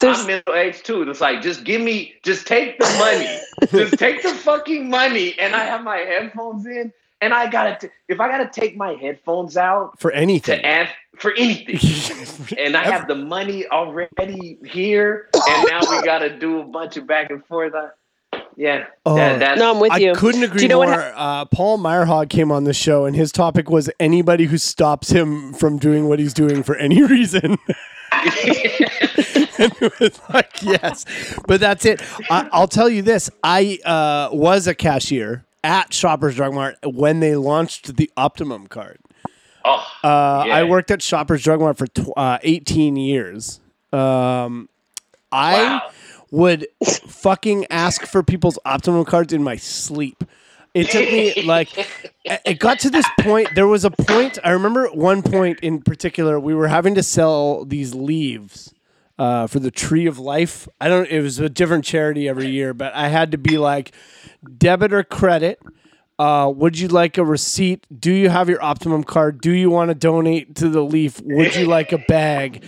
[0.00, 1.02] There's I'm middle aged too.
[1.08, 3.38] It's like just give me, just take the money,
[3.70, 6.90] just take the fucking money, and I have my headphones in,
[7.20, 7.76] and I gotta.
[7.88, 10.58] T- if I gotta take my headphones out for anything.
[10.60, 11.78] to ask for anything,
[12.58, 17.06] and I have the money already here, and now we gotta do a bunch of
[17.06, 17.74] back and forth.
[17.74, 17.88] I,
[18.56, 18.86] yeah.
[19.06, 19.16] Oh.
[19.16, 20.08] That, No, I'm with you.
[20.08, 20.14] I you.
[20.14, 20.92] couldn't agree you know more.
[20.92, 25.10] ha- uh, Paul Meyerhog came on the show, and his topic was anybody who stops
[25.10, 27.58] him from doing what he's doing for any reason.
[28.12, 31.04] and it was like, yes,
[31.46, 32.02] but that's it.
[32.30, 37.20] I, I'll tell you this: I uh, was a cashier at Shoppers Drug Mart when
[37.20, 38.98] they launched the Optimum card.
[39.64, 40.56] oh, Uh, Yeah.
[40.56, 43.60] I worked at Shoppers Drug Mart for tw- uh, 18 years.
[43.92, 44.68] Um,
[45.32, 45.82] I Wow.
[46.30, 46.66] would
[47.06, 50.24] fucking ask for people's Optimum cards in my sleep.
[50.72, 51.76] It took me like
[52.24, 53.48] it- it got to this point.
[53.54, 54.38] There was a point.
[54.44, 58.72] I remember one point in particular, we were having to sell these leaves
[59.20, 60.66] uh, for the Tree of Life.
[60.80, 61.06] I don't.
[61.06, 63.92] It was a different charity every year, but I had to be like
[64.56, 65.60] debit or credit.
[66.18, 67.86] Uh, would you like a receipt?
[68.00, 69.42] Do you have your Optimum card?
[69.42, 71.20] Do you want to donate to the Leaf?
[71.20, 72.66] Would you like a bag?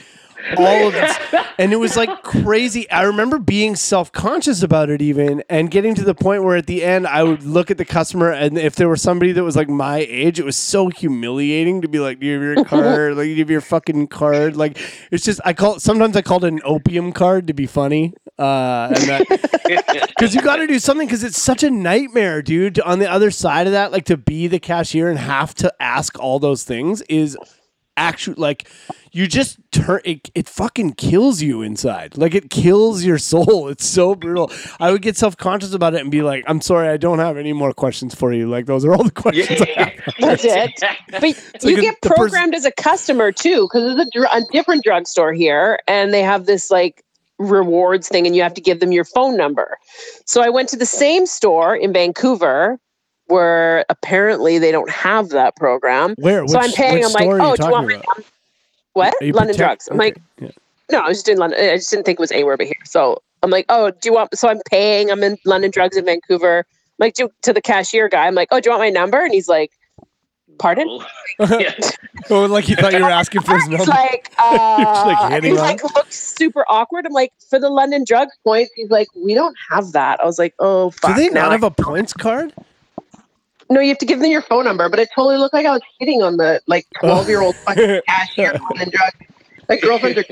[0.56, 1.16] All of this,
[1.58, 2.90] and it was like crazy.
[2.90, 6.66] I remember being self conscious about it, even, and getting to the point where at
[6.66, 9.56] the end I would look at the customer, and if there was somebody that was
[9.56, 13.16] like my age, it was so humiliating to be like, "Do you have your card?
[13.16, 14.78] Like, do you have your fucking card?" Like,
[15.10, 18.88] it's just I call sometimes I called it an opium card to be funny, uh,
[18.88, 22.80] because you got to do something because it's such a nightmare, dude.
[22.80, 26.18] On the other side of that, like to be the cashier and have to ask
[26.18, 27.36] all those things is
[27.96, 28.68] actually like
[29.12, 33.86] you just turn it, it fucking kills you inside like it kills your soul it's
[33.86, 37.18] so brutal i would get self-conscious about it and be like i'm sorry i don't
[37.18, 40.14] have any more questions for you like those are all the questions I have.
[40.20, 40.80] That's it.
[41.10, 41.22] But
[41.64, 44.40] you like a- get pers- programmed as a customer too, because there's a, dr- a
[44.52, 47.04] different drugstore here, and they have this like
[47.38, 49.78] rewards thing, and you have to give them your phone number.
[50.26, 52.78] So I went to the same store in Vancouver,
[53.26, 56.14] where apparently they don't have that program.
[56.18, 57.04] where so I'm paying.
[57.04, 58.24] I'm like, store are you oh, do you want talking my about?
[58.92, 59.14] what?
[59.20, 59.88] London protect- Drugs.
[59.90, 60.50] I'm like, yeah.
[60.90, 61.58] no, I was just in London.
[61.60, 62.74] I just didn't think it was anywhere but here.
[62.84, 64.36] So I'm like, oh, do you want?
[64.36, 65.10] So I'm paying.
[65.10, 66.58] I'm in London Drugs in Vancouver.
[66.58, 66.64] I'm
[66.98, 68.26] like to, to the cashier guy.
[68.26, 69.22] I'm like, oh, do you want my number?
[69.22, 69.72] And he's like,
[70.58, 71.00] pardon?
[71.40, 71.74] yeah.
[72.28, 75.52] oh like you thought you were asking for his number like, uh, like and hitting
[75.52, 77.06] he's on like looks super awkward.
[77.06, 80.20] I'm like, for the London drug points, he's like, we don't have that.
[80.20, 82.52] I was like, oh, do they not have a points card
[83.72, 85.72] no, you have to give them your phone number, but it totally looked like I
[85.72, 89.12] was hitting on the like 12 year old fucking cashier at London drug.
[89.72, 90.24] My girlfriend are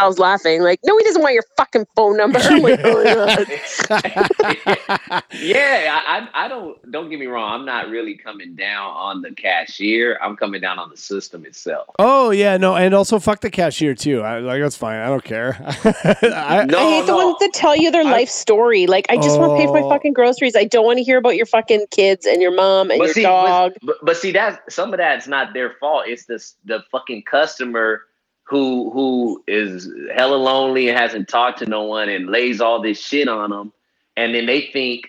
[0.00, 2.38] I was laughing, like, no, he doesn't want your fucking phone number.
[2.40, 3.44] I'm like, oh, yeah.
[5.32, 7.52] yeah, I, I I don't don't get me wrong.
[7.52, 10.18] I'm not really coming down on the cashier.
[10.22, 11.88] I'm coming down on the system itself.
[11.98, 15.24] oh yeah no and also fuck the cashier too I, like that's fine i don't
[15.24, 18.86] care I, No, I hate the ones that tell you their I- life story.
[18.86, 19.88] Like, I just want to pay for Oh.
[19.88, 20.54] my fucking groceries.
[20.56, 23.22] I don't want to hear about your fucking kids and your mom and your see,
[23.22, 23.72] dog.
[23.82, 26.04] But, but, but see that some of that's not their fault.
[26.06, 28.02] It's the the fucking customer
[28.48, 33.00] who who is hella lonely and hasn't talked to no one and lays all this
[33.00, 33.72] shit on them,
[34.16, 35.08] and then they think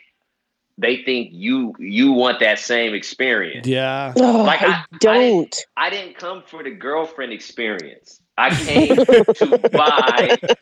[0.77, 3.67] they think you you want that same experience.
[3.67, 5.55] yeah Oh, Like, I- I don't.
[5.77, 8.21] I didn't come for the girlfriend experience.
[8.37, 10.37] I came to buy.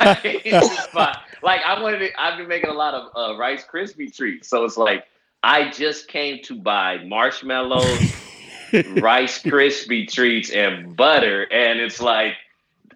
[0.00, 1.18] I came to buy.
[1.42, 1.98] Like I wanted.
[1.98, 5.04] To, I've been making a lot of uh, Rice Krispie treats, so it's like
[5.42, 8.00] I just came to buy marshmallows,
[8.72, 12.34] Rice Krispie treats, and butter, and it's like.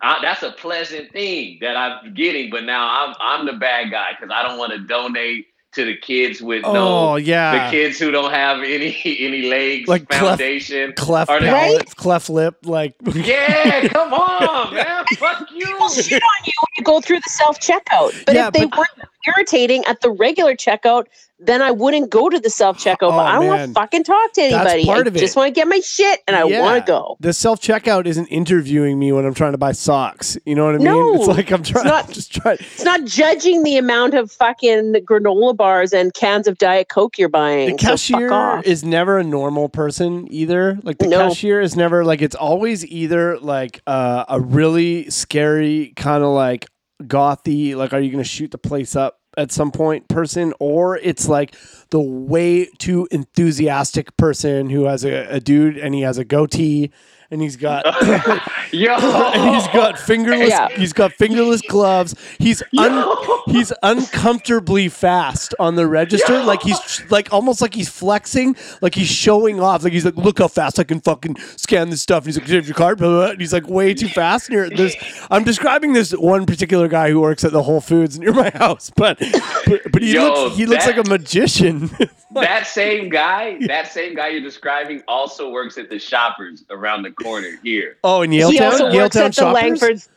[0.02, 4.12] I, that's a pleasant thing that I'm getting, but now I'm I'm the bad guy
[4.18, 7.98] because I don't want to donate to the kids with oh no yeah the kids
[7.98, 10.94] who don't have any any legs, Like cleft- foundation.
[10.96, 15.04] cleft Are they- palate, cleft lip, like Yeah, come on, man.
[15.18, 15.66] Fuck you.
[15.90, 18.24] Shit on you you go through the self checkout.
[18.26, 21.04] But Yeah, if they but- weren't irritating at the regular checkout,
[21.42, 22.96] then I wouldn't go to the self checkout.
[23.02, 24.64] Oh, but I don't want to fucking talk to anybody.
[24.82, 25.20] That's part I of it.
[25.20, 26.60] just want to get my shit and I Yeah.
[26.62, 27.16] want to go.
[27.20, 30.36] the self checkout isn't interviewing me when I'm trying to buy socks.
[30.44, 30.84] You know what I mean?
[30.84, 31.86] No, it's like I'm trying.
[31.86, 32.58] not- just trying.
[32.60, 37.28] It's not judging the amount of fucking granola bars and cans of Diet Coke you're
[37.30, 37.70] buying.
[37.70, 38.64] The cashier off.
[38.66, 40.78] is never a normal person either.
[40.82, 41.28] Like the No.
[41.28, 46.66] cashier is never like it's always either like uh, a really scary kind of like
[47.02, 50.96] gothy, like are you going to shoot the place up at some point person, or
[50.98, 51.54] it's like
[51.90, 56.90] the way too enthusiastic person who has a, a dude and he has a goatee
[57.30, 57.84] and he's got
[58.72, 58.94] Yo.
[58.94, 60.68] and he's got fingerless Yeah.
[60.70, 62.14] he's got fingerless gloves.
[62.38, 63.16] He's un,
[63.46, 66.42] he's uncomfortably fast on the register.
[66.42, 69.84] Like he's like almost like he's flexing like he's showing off.
[69.84, 72.24] Like he's like look how fast i can fucking scan this stuff.
[72.24, 73.30] And he's like here's your card blah, blah, blah.
[73.30, 74.96] and he's like way too fast and you're, there's
[75.30, 78.90] i'm describing this one particular guy who works at the whole foods near my house
[78.96, 79.18] but
[79.66, 81.90] but, but he Yo, looks he looks that- like a magician.
[82.32, 87.10] That same guy, that same guy you're describing also works at the shoppers around the
[87.22, 87.96] corner here.
[88.04, 90.08] oh in he yaletown also works yaletown at the shoppers Langfords.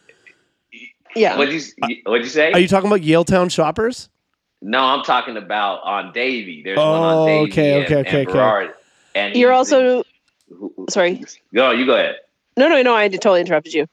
[1.15, 1.37] Yeah.
[1.37, 2.51] What'd you uh, what'd you say?
[2.51, 4.09] are you talking about yaletown shoppers
[4.61, 6.61] No, I'm talking about on Davie.
[6.63, 7.51] There's one Oh, on Davie.
[7.51, 8.31] okay, and, okay, and okay, okay.
[8.33, 8.73] Burrard,
[9.15, 10.03] And You're also
[10.49, 11.23] who- who- sorry.
[11.51, 12.15] No, you go ahead.
[12.57, 12.95] No, no, no.
[12.95, 13.87] I totally interrupted you.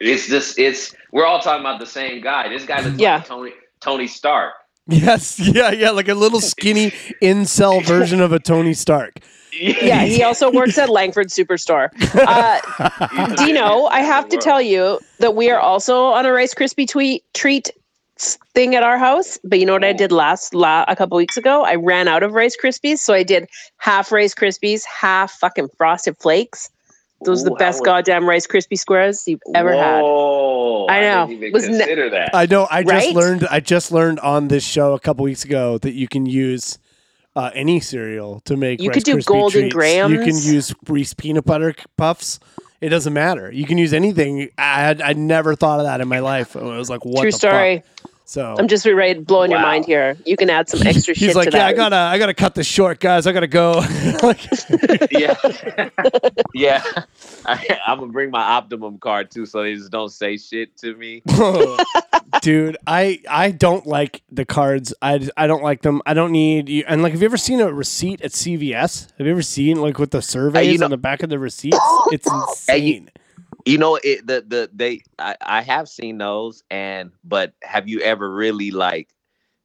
[0.00, 2.48] It's just it's we're all talking about the same guy.
[2.48, 3.16] This guy looks Yeah.
[3.16, 4.54] like Tony Tony Stark.
[4.88, 6.90] Yes, yeah, yeah, like a little skinny
[7.22, 9.14] incel version of a Tony Stark.
[9.60, 11.88] Yeah, he also works at Langford Superstore.
[12.14, 16.88] Uh, Dino, I have to tell you that we are also on a Rice Krispie
[16.88, 17.70] tweet treat
[18.54, 19.38] thing at our house.
[19.44, 21.64] But you know what I did last la- a couple weeks ago?
[21.64, 23.48] I ran out of Rice Krispies, so I did
[23.78, 26.70] half Rice Krispies, half fucking Frosted Flakes.
[27.24, 30.02] Those are the best was- goddamn Rice Krispie squares you've ever had.
[30.02, 31.26] I know.
[31.26, 32.30] didn't even Was ne- consider that.
[32.34, 32.66] I know.
[32.70, 33.14] I just Right?
[33.14, 33.46] learned.
[33.50, 36.78] I just learned on this show a couple weeks ago that you can use
[37.36, 38.80] uh, any cereal to make.
[38.80, 40.10] You Rice could do Krispie Golden treats.
[40.10, 42.40] You can use Reese peanut butter puffs.
[42.80, 43.50] It doesn't matter.
[43.50, 44.50] You can use anything.
[44.58, 46.56] I had I never thought of that in my life.
[46.56, 47.82] I was like, what True the story.
[48.02, 48.10] fuck?
[48.26, 50.16] So I'm just right blowing your mind here.
[50.24, 51.74] You can add some extra shit he's like, to yeah, that.
[51.74, 53.26] I gotta, I gotta cut this short, guys.
[53.26, 53.72] I gotta go.
[54.22, 54.40] like,
[55.10, 55.34] yeah,
[56.54, 56.82] yeah.
[57.44, 60.96] I, I'm gonna bring my Optimum card too, so they just don't say shit to
[60.96, 61.22] me.
[62.40, 64.94] dude, I, I don't like the cards.
[65.02, 66.00] I, I don't like them.
[66.06, 66.84] I don't need you.
[66.88, 69.08] And like, have you ever seen a receipt at CVS?
[69.18, 71.78] Have you ever seen like with the surveys know- on the back of the receipts?
[72.10, 73.10] It's Hey, you- insane.
[73.64, 78.00] You know, it the the they I, I have seen those, and but have you
[78.00, 79.08] ever really like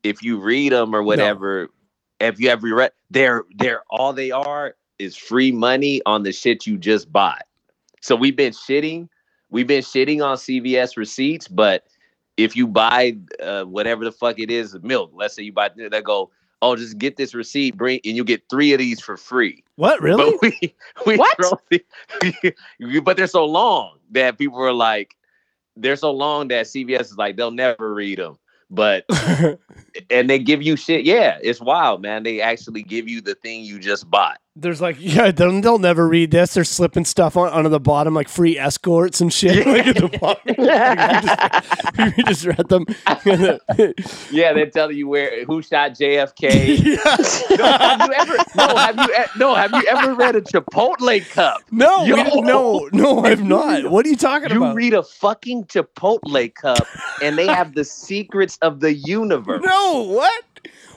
[0.04, 1.70] if you read them or whatever?
[2.22, 2.92] Have you ever read?
[3.10, 7.46] They're they're all they are is free money on the shit you just bought.
[8.02, 9.10] So we've been shitting,
[9.50, 11.86] we've been shitting on CVS receipts, but
[12.38, 16.02] if you buy uh, whatever the fuck it is, milk, let's say you buy, they
[16.02, 16.32] go,
[16.62, 19.64] oh, just get this receipt, bring, and you get three of these for free.
[19.76, 20.32] What really?
[20.42, 21.36] But we, we What?
[21.38, 25.16] throw the- but they're so long that people are like,
[25.76, 28.38] they're so long that CVS is like, they'll never read them.
[28.70, 29.06] But
[30.10, 31.06] and they give you shit.
[31.06, 32.24] Yeah, it's wild, man.
[32.24, 34.40] They actually give you the thing you just bought.
[34.62, 36.54] There's like, yeah, they'll, they'll never read this.
[36.54, 39.66] They're slipping stuff on onto the bottom, like free escorts and shit.
[39.70, 42.14] Like at the bottom.
[42.18, 42.86] we just read them.
[44.32, 46.78] Yeah, they're telling you where who shot JFK.
[46.80, 47.58] yeah.
[47.58, 48.36] no, have you ever?
[48.56, 49.26] No, have you?
[49.38, 51.62] No, have you ever read a Chipotle cup?
[51.72, 52.16] No, Yo.
[52.42, 53.90] no, no, I've not.
[53.92, 54.72] What are you talking You about?
[54.72, 56.88] You read a fucking Chipotle cup,
[57.22, 59.62] and they have the secrets of the universe.
[59.64, 60.44] no, what?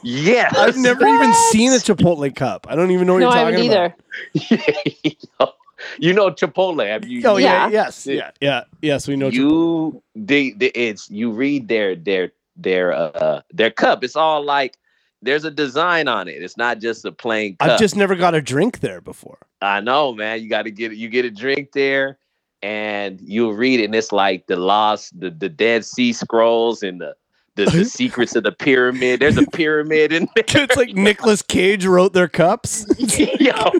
[0.02, 2.66] Yes, I've never even seen a Chipotle cup.
[2.68, 3.94] I don't even know what no, you're I talking haven't
[4.34, 5.12] about.
[5.40, 5.52] either.
[5.98, 6.86] you know Chipotle.
[6.86, 7.22] Have you?
[7.24, 7.70] Oh yeah, Yeah.
[7.70, 9.06] yes, yeah, yeah, yes.
[9.06, 9.30] We know.
[9.30, 9.34] Chipotle.
[9.34, 14.02] you they, they it's you read their their their uh their cup.
[14.02, 14.76] It's all like
[15.22, 16.42] there's a design on it.
[16.42, 17.70] It's not just a plain cup.
[17.70, 19.38] I've just never got a drink there before.
[19.60, 20.42] I know, man.
[20.42, 22.18] You got to get you get a drink there,
[22.60, 27.00] and you'll read it, and it's like the lost, the the Dead Sea Scrolls, and
[27.00, 27.14] the
[27.56, 29.20] the, the secrets of the pyramid.
[29.20, 30.44] There's a pyramid in there.
[30.46, 32.86] it's like Nicolas Cage wrote their cups.
[32.98, 33.70] Yo,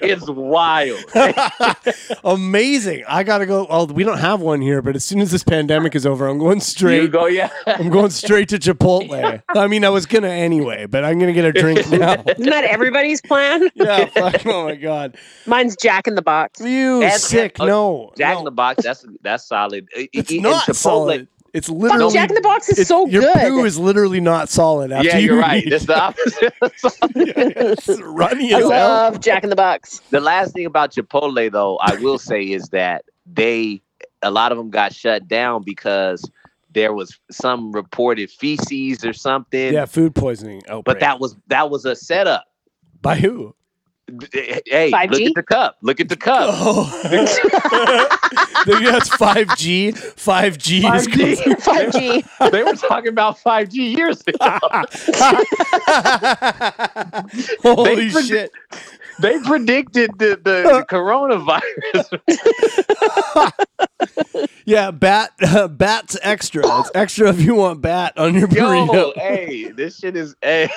[0.00, 1.02] it's wild.
[2.24, 3.04] Amazing.
[3.08, 3.66] I gotta go.
[3.68, 6.38] Well, we don't have one here, but as soon as this pandemic is over, I'm
[6.38, 6.94] going straight.
[7.02, 7.12] You straight.
[7.12, 7.50] go, yeah.
[7.66, 9.42] I'm going straight to Chipotle.
[9.48, 12.22] I mean, I was gonna anyway, but I'm gonna get a drink now.
[12.26, 13.68] Isn't that everybody's plan?
[13.74, 14.06] yeah.
[14.06, 15.16] Fuck, oh my god.
[15.46, 16.60] Mine's Jack in the Box.
[16.60, 17.58] You And- sick?
[17.58, 18.12] and- oh, no.
[18.16, 18.38] Jack no.
[18.40, 18.84] in the Box.
[18.84, 19.88] That's that's solid.
[19.94, 21.28] It's e- not Chipotle- solid.
[21.52, 22.12] It's Fuck, literally.
[22.14, 23.34] Jack in the Box is it's- so your good.
[23.36, 24.90] poo is literally not solid.
[24.90, 25.62] After Yeah, you you're right.
[25.66, 26.54] It's the opposite.
[27.14, 28.88] it's runny I as hell.
[28.88, 30.00] love Jack in the Box.
[30.10, 33.82] the last thing about Chipotle, though, I will say is that they
[34.22, 36.24] a lot of them got shut down because
[36.72, 39.74] there was some reported feces or something.
[39.74, 40.62] Yeah, food poisoning.
[40.68, 42.46] Oh, But that was that was a setup.
[43.02, 43.54] by who?
[44.10, 45.26] Eh, eh, hey, look 5G?
[45.28, 45.76] at the cup.
[45.80, 46.50] Look at the cup.
[48.64, 49.90] Oh, that's five G.
[49.92, 51.36] Five G 5G.
[51.56, 52.50] 5G.
[52.52, 54.58] they were talking about 5G years ago.
[57.62, 58.52] Holy They predict- shit!
[59.22, 62.20] They predicted the, the, the coronavirus.
[64.64, 65.32] Yeah, bat
[65.76, 66.62] bat's extra.
[66.80, 69.16] It's extra if you want bat on your Yo, burrito.
[69.16, 70.68] hey, this shit is, hey,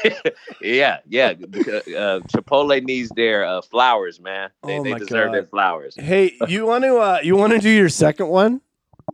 [0.61, 1.29] yeah, yeah.
[1.31, 4.49] Uh, Chipotle needs their uh, flowers, man.
[4.65, 5.95] They, Oh they deserve their flowers.
[5.95, 8.61] Hey, you want to uh, you want to do your second one?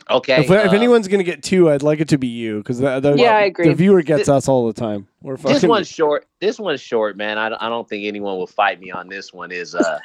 [0.09, 0.39] Okay.
[0.41, 2.99] if, if uh, anyone's gonna get two, I'd like it to be you because the,
[2.99, 3.67] the, Yeah, I agree.
[3.69, 5.07] the viewer gets us all the time.
[5.21, 5.53] We're fucking.
[5.53, 6.25] this one's short.
[6.39, 7.37] This one's short, man.
[7.37, 9.51] I, don't- I don't think anyone will fight me on this one.
[9.51, 9.99] Is uh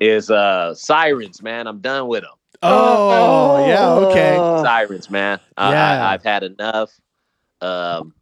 [0.00, 1.66] is uh sirens, man.
[1.66, 2.30] I'm done with them.
[2.62, 4.36] oh, yeah, okay.
[4.38, 4.62] Oh.
[4.62, 5.40] Sirens, man.
[5.56, 6.04] I, Yeah.
[6.06, 6.90] I, I've had enough.
[7.60, 8.14] Um,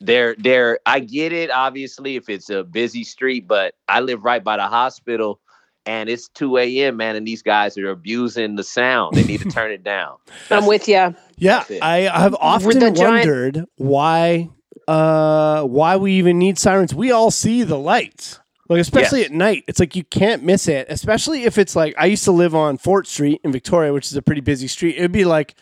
[0.00, 0.78] they're they're.
[0.86, 4.66] I get it, obviously, if it's a busy street, but I live right by the
[4.66, 5.40] hospital,
[5.88, 6.98] and it's 2 a.m.
[6.98, 9.16] Man, and these guys are abusing the sound.
[9.16, 10.16] They need to turn it down.
[10.50, 11.14] I'm with you.
[11.38, 14.50] Yeah, I have often the giant- wondered why
[14.86, 16.94] uh, why we even need sirens.
[16.94, 18.38] We all see the lights.
[18.68, 20.88] Like especially at night, it's like you can't miss it.
[20.90, 24.14] Especially if it's like I used to live on Fort Street in Victoria, which is
[24.16, 24.96] a pretty busy street.
[24.98, 25.54] It'd be like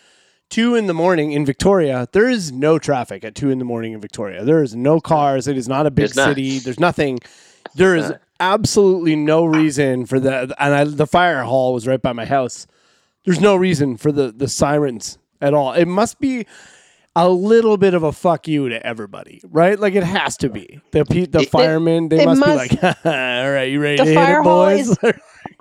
[0.51, 2.09] two in the morning in Victoria.
[2.11, 4.45] There is no traffic at two in the morning in Victoria.
[4.45, 5.47] There is no cars.
[5.47, 6.29] It is not a big There's not.
[6.31, 6.59] city.
[6.59, 7.21] There's nothing.
[7.77, 12.13] There is absolutely no reason for the and I, the fire hall was right by
[12.13, 12.67] my house.
[13.25, 15.73] There's no reason for the the sirens at all.
[15.73, 16.47] It must be
[17.19, 19.79] a little bit of a fuck you to everybody, right?
[19.81, 20.81] Like it has to be.
[20.93, 24.09] The the It- firemen they must, must- be like, all right, you ready The to
[24.11, 24.91] hit fire it, hall boys?
[24.91, 24.99] is-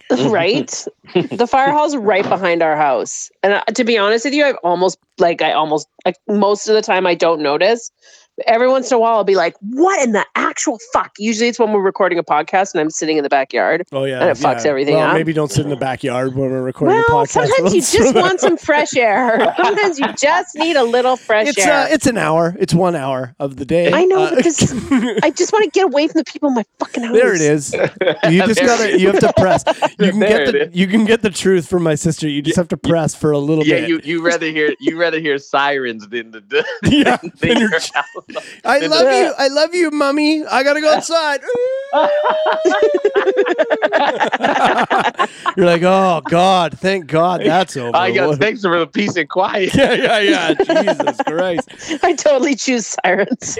[0.32, 0.86] right?
[1.32, 3.32] the fire hall's right behind our house.
[3.41, 6.76] And uh, to be honest with you, I've almost like I almost like most of
[6.76, 7.89] the time I don't notice.
[8.48, 11.58] Every once in a while I'll be like, "What in the actual fuck?" Usually it's
[11.58, 13.86] when we're recording a podcast and I'm sitting in the backyard.
[13.94, 14.70] oh yeah, And it fucks yeah.
[14.72, 15.14] everything well, up.
[15.14, 17.30] Maybe don't sit in the backyard when we're recording a Well, podcast.
[17.30, 19.54] sometimes you just want some fresh air.
[19.56, 21.84] Sometimes you just need a little fresh It's air.
[21.84, 22.56] uh, it's an hour.
[22.60, 23.94] It's one hour of the day.
[23.94, 24.62] I know, Uh, but this,
[25.24, 27.14] I just want to get away from the people in my fucking house.
[27.14, 27.74] There it is.
[28.30, 29.00] You just gotta.
[29.00, 29.64] You have to press.
[29.98, 30.62] You can There get the.
[30.62, 30.76] it is.
[30.76, 32.28] You can get the truth from my sister.
[32.28, 33.82] You just have to press for a little Yeah, bit.
[33.84, 37.70] Yeah, you you rather hear you rather hear sirens than the Yeah, than than your
[37.72, 38.24] your house.
[38.63, 39.34] I love you.
[39.38, 40.45] I love you, mummy.
[40.45, 41.41] I gotta go outside.
[45.56, 47.96] You're like, oh God, thank God that's over.
[47.96, 49.74] I got thanks for the peace and quiet.
[49.76, 50.54] yeah, yeah, yeah.
[50.54, 51.70] Jesus Christ.
[52.04, 53.58] I totally choose sirens.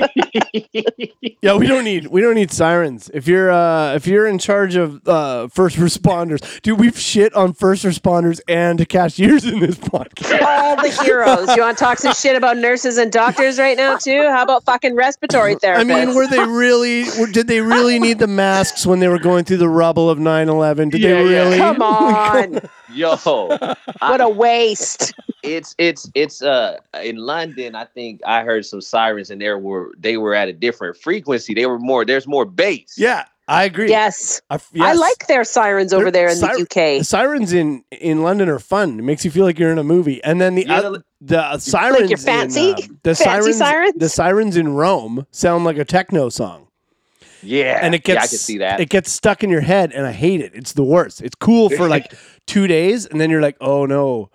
[1.42, 3.10] Yeah, we don't need we don't need sirens.
[3.14, 7.54] If you're uh if you're in charge of uh first responders, dude, we've shit on
[7.54, 10.42] first responders and cashiers in this podcast.
[10.42, 11.56] All the heroes.
[11.56, 14.28] You want to talk some shit about nurses and doctors right now too?
[14.30, 15.80] How about fucking respiratory therapists?
[15.80, 17.04] I mean, were they really?
[17.20, 20.18] Were, did they really need the masks when they were going through the rubble of
[20.20, 20.92] 9/11?
[20.92, 21.44] Did Yeah, they yeah.
[21.44, 21.58] really?
[21.58, 22.60] Come on,
[22.94, 23.16] Yo,
[24.00, 25.14] what a waste.
[25.44, 27.76] it's it's it's uh in London.
[27.76, 31.54] I think I heard some sirens, and there were they were at a different frequency.
[31.54, 32.06] They were more.
[32.06, 32.96] There's more bass.
[32.98, 33.90] Yeah, I agree.
[33.90, 37.00] Yes, I, I like their sirens over there in Sir- the UK.
[37.00, 39.00] The sirens in in London are fun.
[39.00, 40.24] It makes you feel like you're in a movie.
[40.24, 42.70] And then the Yeah, oth- the sirens, you're fancy?
[42.70, 43.24] in, uh, the Fancy
[43.54, 43.94] sirens, sirens?
[43.98, 46.65] the sirens in Rome sound like a techno song.
[47.46, 48.80] Yeah, and it gets yeah, I can see that.
[48.80, 51.70] it gets stuck in your head and i hate it it's the worst it's cool
[51.70, 52.14] for like
[52.46, 54.30] two days and then you're like oh no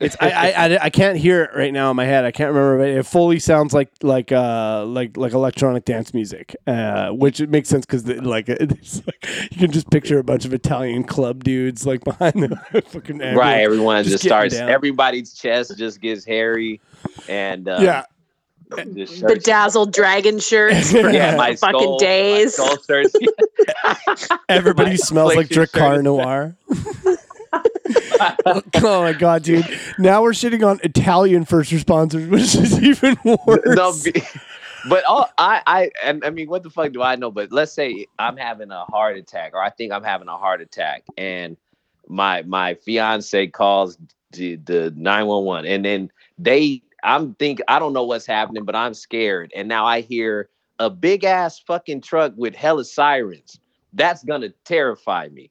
[0.00, 2.54] it's I, I, I I can't hear it right now in my head i can't
[2.54, 7.40] remember but it fully sounds like like uh like like electronic dance music uh which
[7.40, 11.42] it makes sense because like, like you can just picture a bunch of italian club
[11.42, 14.56] dudes like behind the fucking right, everyone just just, starts.
[14.56, 14.68] down.
[14.68, 16.80] Everybody's chest just gets hairy,
[17.28, 18.04] and uh, yeah
[18.70, 22.58] Bedazzled dragon shirts for Yeah, my fucking skull, days.
[22.58, 23.14] My skull starts.
[24.48, 26.02] everybody My smells like affliction Drakkar.
[26.02, 26.56] Noir.
[28.82, 29.66] oh my god, dude!
[29.98, 33.60] Now we're shitting on Italian first responders, which is even worse.
[33.76, 34.22] no, be-
[34.88, 37.30] but all I, I, and I mean, what the fuck do I know?
[37.30, 40.60] But let's say I'm having a heart attack, or I think I'm having a heart
[40.60, 41.56] attack, and
[42.06, 43.98] my my fiance calls
[44.32, 48.64] the the nine one one, and then they, I'm think I don't know what's happening,
[48.64, 53.58] but I'm scared, and now I hear a big ass fucking truck with hella sirens.
[53.92, 55.50] That's gonna terrify me.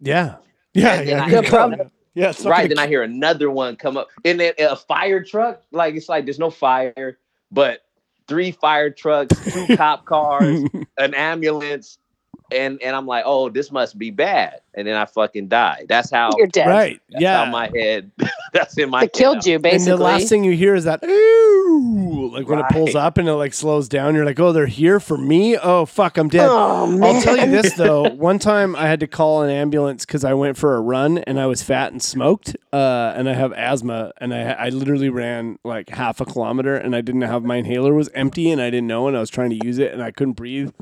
[0.00, 0.36] Yeah,
[0.74, 1.24] yeah, And then yeah.
[1.24, 1.90] I good hear- problem.
[2.14, 5.62] Yeah, it's right then i hear another one come up and then a fire truck
[5.72, 7.18] like it's like there's no fire
[7.50, 7.86] but
[8.28, 10.60] three fire trucks two cop cars
[10.98, 11.96] an ambulance
[12.52, 16.10] and and i'm like oh this must be bad and then i fucking die that's
[16.10, 16.68] how You're dead.
[16.68, 17.00] right.
[17.10, 18.10] that's yeah, how my head
[18.52, 19.90] that's in my They head killed you, and basically.
[19.98, 23.32] the last thing you hear is that ooh, like when it pulls up and it
[23.34, 24.14] like slows down.
[24.14, 25.56] You're like, oh, they're here for me.
[25.56, 26.46] Oh fuck, I'm dead.
[26.50, 26.98] oh!
[27.02, 28.10] I'll tell you this though.
[28.10, 31.40] One time I had to call an ambulance because I went for a run and
[31.40, 35.58] I was fat and smoked, uh, and I have asthma, and I I literally ran
[35.64, 38.86] like half a kilometer, and I didn't have my inhaler was empty, and I didn't
[38.88, 40.72] know, and I was trying to use it, and I couldn't breathe.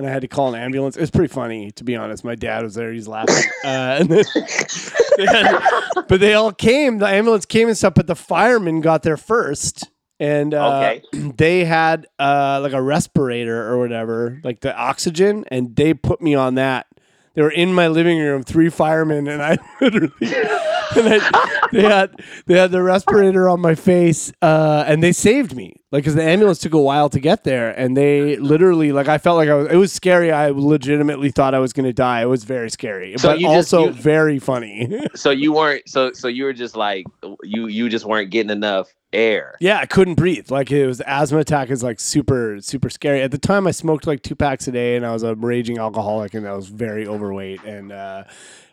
[0.00, 0.96] And I had to call an ambulance.
[0.96, 2.24] It was pretty funny, to be honest.
[2.24, 3.36] My dad was there; he's laughing.
[3.62, 4.24] Uh, and then
[5.18, 5.60] they had-
[6.08, 6.96] but they all came.
[6.96, 7.92] The ambulance came and stuff.
[7.94, 11.02] But the firemen got there first, and uh, Okay.
[11.36, 16.34] they had uh, like a respirator or whatever, like the oxygen, and they put me
[16.34, 16.86] on that.
[17.34, 22.20] They were in my living room, three firemen, and I literally, and I, they had
[22.46, 25.76] they had the respirator on my face, uh, and they saved me.
[25.92, 29.18] Like, because the ambulance took a while to get there, and they literally, like, I
[29.18, 29.66] felt like I was.
[29.72, 30.30] It was scary.
[30.30, 32.22] I legitimately thought I was going to die.
[32.22, 35.00] It was very scary, So but you just- also you- very funny.
[35.16, 37.06] so you weren't so so you were just like
[37.42, 39.56] you you just weren't getting enough air.
[39.60, 40.48] Yeah, I couldn't breathe.
[40.52, 43.20] Like it was asthma attack is like super super scary.
[43.22, 45.78] At the time, I smoked like two packs a day, and I was a raging
[45.78, 48.24] alcoholic, and I was very overweight, and uh,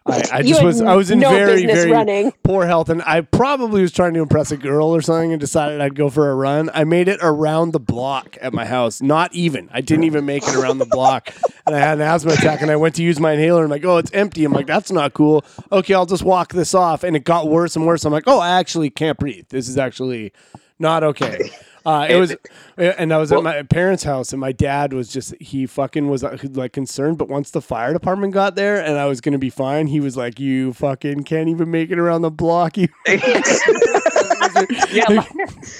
[0.07, 2.31] I, I just was I was in no very very running.
[2.43, 5.81] poor health, and I probably was trying to impress a girl or something, and decided
[5.81, 6.69] I'd go for a run.
[6.73, 9.69] I made it around the block at my house, not even.
[9.71, 11.33] I didn't even make it around the block,
[11.65, 13.81] and I had an asthma attack, and I went to use my inhaler, and I'm
[13.81, 14.45] like, oh, it's empty.
[14.45, 15.43] I'm like, that's not cool.
[15.71, 18.05] Okay, I'll just walk this off, and it got worse and worse.
[18.05, 19.45] I'm like, oh, I actually can't breathe.
[19.49, 20.31] This is actually
[20.79, 21.51] not okay.
[21.87, 22.35] Uh, it was,
[22.75, 26.21] and I was at my parents' house, and my dad was just he fucking was
[26.21, 27.17] uh, like concerned.
[27.17, 30.17] But once the fire department got there, and I was gonna be fine, he was
[30.17, 35.31] like, "You fucking can't even make it around the block." You yeah, like,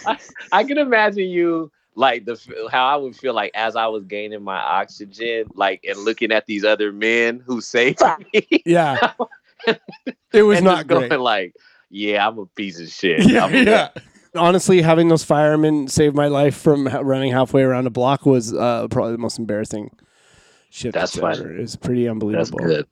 [0.06, 0.18] I,
[0.54, 2.40] I can imagine you like the
[2.72, 6.46] how I would feel like as I was gaining my oxygen, like and looking at
[6.46, 8.02] these other men who saved
[8.34, 8.48] me.
[8.66, 9.12] yeah,
[10.32, 11.20] it was and not just going great.
[11.20, 11.56] like,
[11.90, 13.28] yeah, I'm a piece of shit.
[13.30, 13.90] Yeah, I'm a- yeah.
[14.38, 18.88] Honestly, having those firemen save my life from running halfway around a block was uh,
[18.90, 19.92] probably the most embarrassing
[20.70, 20.94] shit.
[20.94, 21.56] That's that's ever.
[21.56, 22.60] It's pretty unbelievable.
[22.60, 22.88] That's good.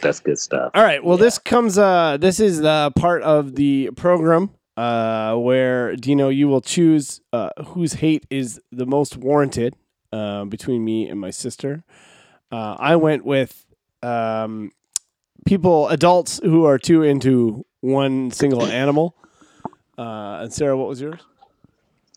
[0.00, 0.70] That's good stuff.
[0.74, 1.02] All right.
[1.04, 1.78] Well, this comes.
[1.78, 7.50] Uh, this is the part of the program uh, where Dino, you will choose uh,
[7.66, 9.74] whose hate is the most warranted
[10.12, 11.82] uh, between me and my sister.
[12.52, 13.66] Uh, I went with
[14.04, 14.70] um,
[15.46, 19.16] people, adults who are too into one single animal.
[19.98, 21.20] Uh, and Sarah, what was yours?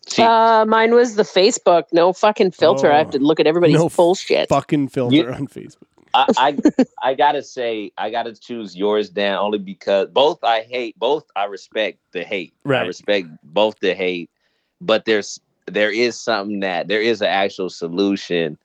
[0.06, 1.84] See, Uh, mine was the Facebook.
[1.92, 2.90] No fucking filter.
[2.92, 4.48] I have to look at everybody's No bullshit.
[4.48, 5.76] Fucking filter You- on Facebook.
[6.14, 6.56] I, I
[7.02, 11.44] I gotta say I gotta choose yours, Dan, only because both I hate, both I
[11.44, 12.52] respect the hate.
[12.64, 12.82] right.
[12.82, 14.28] I respect both the hate,
[14.82, 18.58] but there's there is something that there is an actual solution.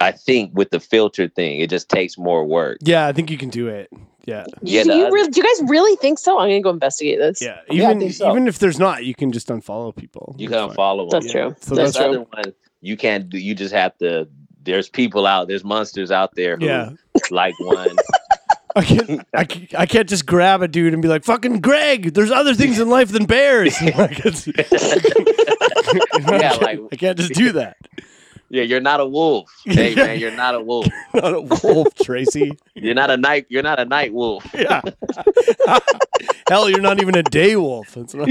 [0.00, 2.78] I think with the filter thing, it just takes more work.
[2.82, 3.88] Yeah, I think you can do it.
[4.24, 4.44] Yeah.
[4.62, 6.38] Yeah, do, you other- really, do you guys really think so?
[6.38, 7.42] I'm gonna go investigate this.
[7.42, 7.58] Yeah.
[7.70, 8.30] Yeah, Even think so.
[8.30, 10.34] even if there's not, you can just unfollow people.
[10.38, 11.20] You can unfollow them.
[11.20, 11.40] That's Yeah.
[11.42, 11.56] true.
[11.60, 12.06] So That's This that's true.
[12.06, 13.38] other one, you can't do.
[13.38, 14.28] You just have to.
[14.64, 15.48] There's people out.
[15.48, 16.90] There's monsters out there who Yeah.
[17.30, 17.96] like one.
[18.76, 22.14] I can't, I can't, I can't just grab a dude and be like, "Fucking Greg,
[22.14, 24.46] there's other things in life than bears." Like, it's-
[26.26, 27.76] Yeah, like- I can't just do that.
[28.52, 29.50] Yeah, you're not a wolf.
[29.64, 30.86] Hey man, you're not a wolf.
[31.14, 32.52] Not a wolf, Tracy.
[32.74, 33.46] You're not a night.
[33.48, 34.44] You're not a night wolf.
[34.54, 34.82] Yeah.
[36.48, 37.96] Hell, you're not even a day wolf.
[37.96, 38.28] Not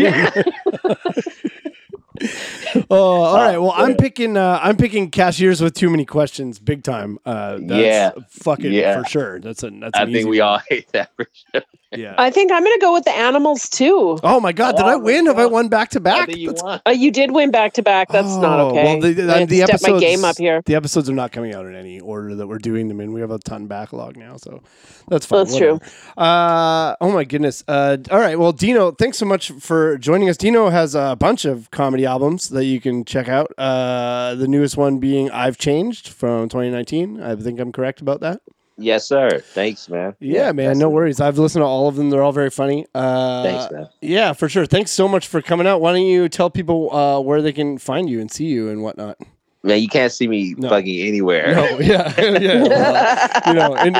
[2.91, 3.57] oh, all right.
[3.57, 4.37] Well, I'm picking.
[4.37, 7.17] Uh, I'm picking cashiers with too many questions, big time.
[7.25, 8.11] Uh, that's Yeah.
[8.29, 9.01] fucking Yeah.
[9.01, 9.39] for sure.
[9.39, 9.71] That's a.
[9.71, 9.97] That's.
[9.97, 10.47] I think we one.
[10.49, 11.63] all hate that for sure.
[11.93, 12.15] Yeah.
[12.17, 14.17] I think I'm gonna go with the animals too.
[14.23, 14.77] Oh my God!
[14.77, 15.25] Did I Oh my win?
[15.25, 16.35] Have I won back to back?
[16.35, 18.07] you Uh, you did win back to back.
[18.09, 18.83] That's not Oh, okay.
[18.83, 20.61] Well, the, I have the, to the step my episodes, game up here.
[20.65, 23.11] The episodes are not coming out in any order that we're doing them in.
[23.11, 24.61] We have a ton backlog now, so
[25.09, 25.45] that's fine.
[25.45, 25.79] That's true.
[26.17, 27.63] Uh, oh my goodness.
[27.67, 28.39] Uh, all right.
[28.39, 30.37] Well, Dino, thanks so much for joining us.
[30.37, 33.51] Dino has a bunch of comedy albums that you can check out.
[33.57, 37.21] Uh, the newest one being "I've Changed" from 2019.
[37.21, 38.41] I think I'm correct about that.
[38.77, 39.39] Yes, sir.
[39.39, 40.15] Thanks, man.
[40.19, 40.67] Yeah, man.
[40.67, 41.19] that's No worries.
[41.19, 42.09] I've listened to all of them.
[42.09, 42.87] They're all very funny.
[42.95, 43.89] Uh, Thanks, man.
[44.01, 44.65] Yeah, for sure.
[44.65, 45.81] Thanks so much for coming out.
[45.81, 48.81] Why don't you tell people uh, where they can find you and see you and
[48.81, 49.17] whatnot?
[49.63, 50.69] Man, you can't see me No.
[50.69, 51.53] fucking anywhere.
[51.53, 52.63] No, yeah, yeah.
[52.63, 53.95] well, you know, in,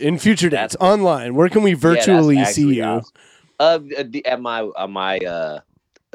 [0.00, 2.84] in future dates, online, where can we Yeah, virtually see you?
[2.84, 3.12] awesome.
[3.58, 3.80] Uh,
[4.24, 5.60] at my on my uh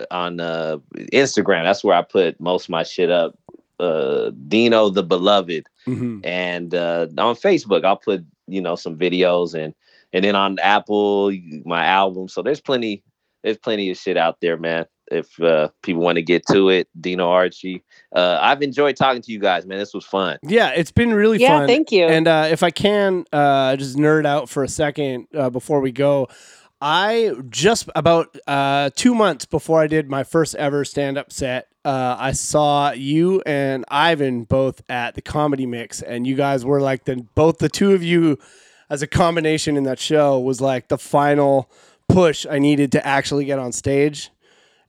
[0.09, 0.77] on uh
[1.11, 1.63] Instagram.
[1.65, 3.37] That's where I put most of my shit up.
[3.81, 6.21] Uh, Dino the Beloved, Mhm.
[6.23, 9.73] and uh, on Facebook I'll put you know some videos and
[10.13, 11.31] and then on Apple
[11.65, 12.27] my album.
[12.27, 13.03] So there's plenty
[13.43, 14.85] there's plenty of shit out there, man.
[15.11, 17.83] If uh, people want to get to it, Dino Archie.
[18.15, 19.77] Uh, I've enjoyed talking to you guys, man.
[19.79, 20.37] This was fun.
[20.43, 21.67] Yeah, it's been really yeah, fun.
[21.67, 22.05] thank you.
[22.05, 25.91] And uh, if I can uh, just nerd out for a second uh, before we
[25.91, 26.27] go,
[26.79, 31.67] I just about uh, two months before I did my first ever stand up set,
[31.83, 36.81] uh, I saw you and Ivan both at the Comedy Mix, and you guys were
[36.81, 38.37] like the both the two of you
[38.89, 41.69] as a combination in that show was like the final
[42.09, 44.29] push I needed to actually get on stage.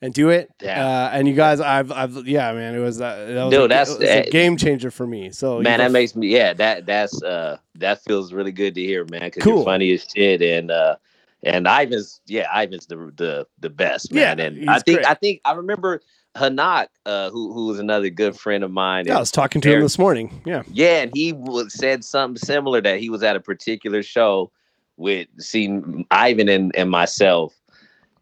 [0.05, 0.85] And do it, Yeah.
[0.85, 3.69] uh, and you guys, I've, I've, yeah, man, it was, uh, that was, Dude, a,
[3.69, 5.31] that's- was a game changer for me.
[5.31, 6.53] So, man, that makes me yeah.
[6.55, 9.21] That that's uh that feels really good to hear, man.
[9.21, 9.57] Because Cool.
[9.59, 10.97] you're funny as shit, and uh
[11.45, 14.39] and Ivan's yeah, Ivan's the the the best man.
[14.39, 15.07] Yeah, and I think great.
[15.09, 16.01] I think I remember
[16.37, 19.07] Hanak, uh, who who was another good friend of mine.
[19.07, 20.43] Yeah, I was talking to him this morning.
[20.47, 20.63] Yeah.
[20.73, 24.51] yeah, and he was, said something similar that he was at a particular show
[24.97, 27.55] with seeing Ivan and, and myself.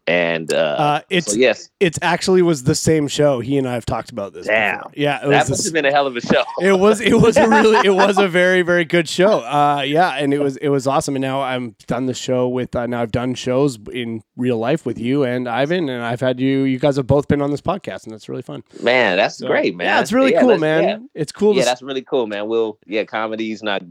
[0.07, 3.39] And uh, Uh, it's so yes, it's actually was the same show.
[3.39, 4.47] He and I have talked about this.
[4.47, 4.77] Damn.
[4.77, 4.91] before.
[4.95, 5.35] Yeah, it that was.
[5.35, 6.43] must this- have been a hell of a show.
[6.59, 10.15] it was it was a really it was a very very good show uh yeah
[10.17, 13.01] and it was it was awesome and now i'm done the show with uh, now
[13.01, 16.79] i've done shows in real life with you and ivan and i've had you you
[16.79, 19.75] guys have both been on this podcast and that's really fun man, that's So, great,
[19.75, 19.85] man.
[19.87, 22.47] yeah it's really cool man Yeah, it's cool yeah to that's really cool, man.
[22.47, 23.81] We'll yeah, comedy's not.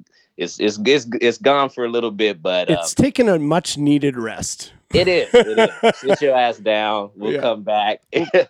[0.40, 3.76] It's it's it's it's gone for a little bit, but uh, it's taken a much
[3.76, 5.28] needed rest it is.
[5.34, 5.96] It is.
[6.00, 7.10] Sit your ass down.
[7.14, 7.40] We'll Yeah.
[7.42, 8.00] come back.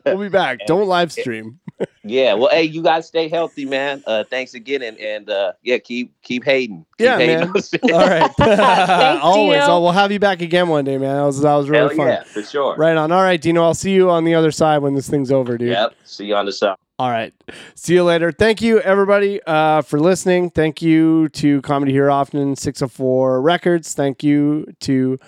[0.07, 1.59] we'll be back don't live stream
[2.05, 2.35] yeah.
[2.35, 4.03] Well, hey, you guys stay healthy, man.
[4.07, 6.87] Uh, thanks again, and and uh, yeah, keep keep hating.
[6.99, 7.49] Keep Yeah, hating man.
[7.49, 7.75] on us.
[7.83, 9.67] all right always Dino.
[9.73, 11.97] oh, we'll have you back again one day man that was that was really Hell
[11.97, 12.77] fun yeah, for sure.
[12.77, 15.31] right on all right dino i'll see you on the other side when this thing's
[15.33, 15.95] over dude Yep.
[16.05, 16.77] See you on the side.
[17.01, 17.33] All right.
[17.77, 18.31] See you later.
[18.31, 20.51] Thank you, everybody, uh, for listening.
[20.51, 23.95] Thank you to Comedy Here Often, 604 Records.
[23.95, 25.19] Thank you to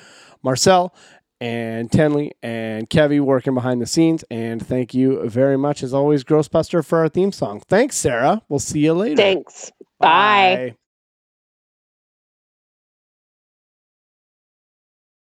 [0.43, 0.95] Marcel
[1.41, 4.23] and Tenley and Kevy working behind the scenes.
[4.31, 7.63] And thank you very much, as always, Grossbuster, for our theme song.
[7.67, 8.43] Thanks, Sarah.
[8.51, 9.17] We'll see you later.
[9.17, 9.73] Thanks.
[9.99, 10.57] Bye.
[10.73, 10.77] Bye.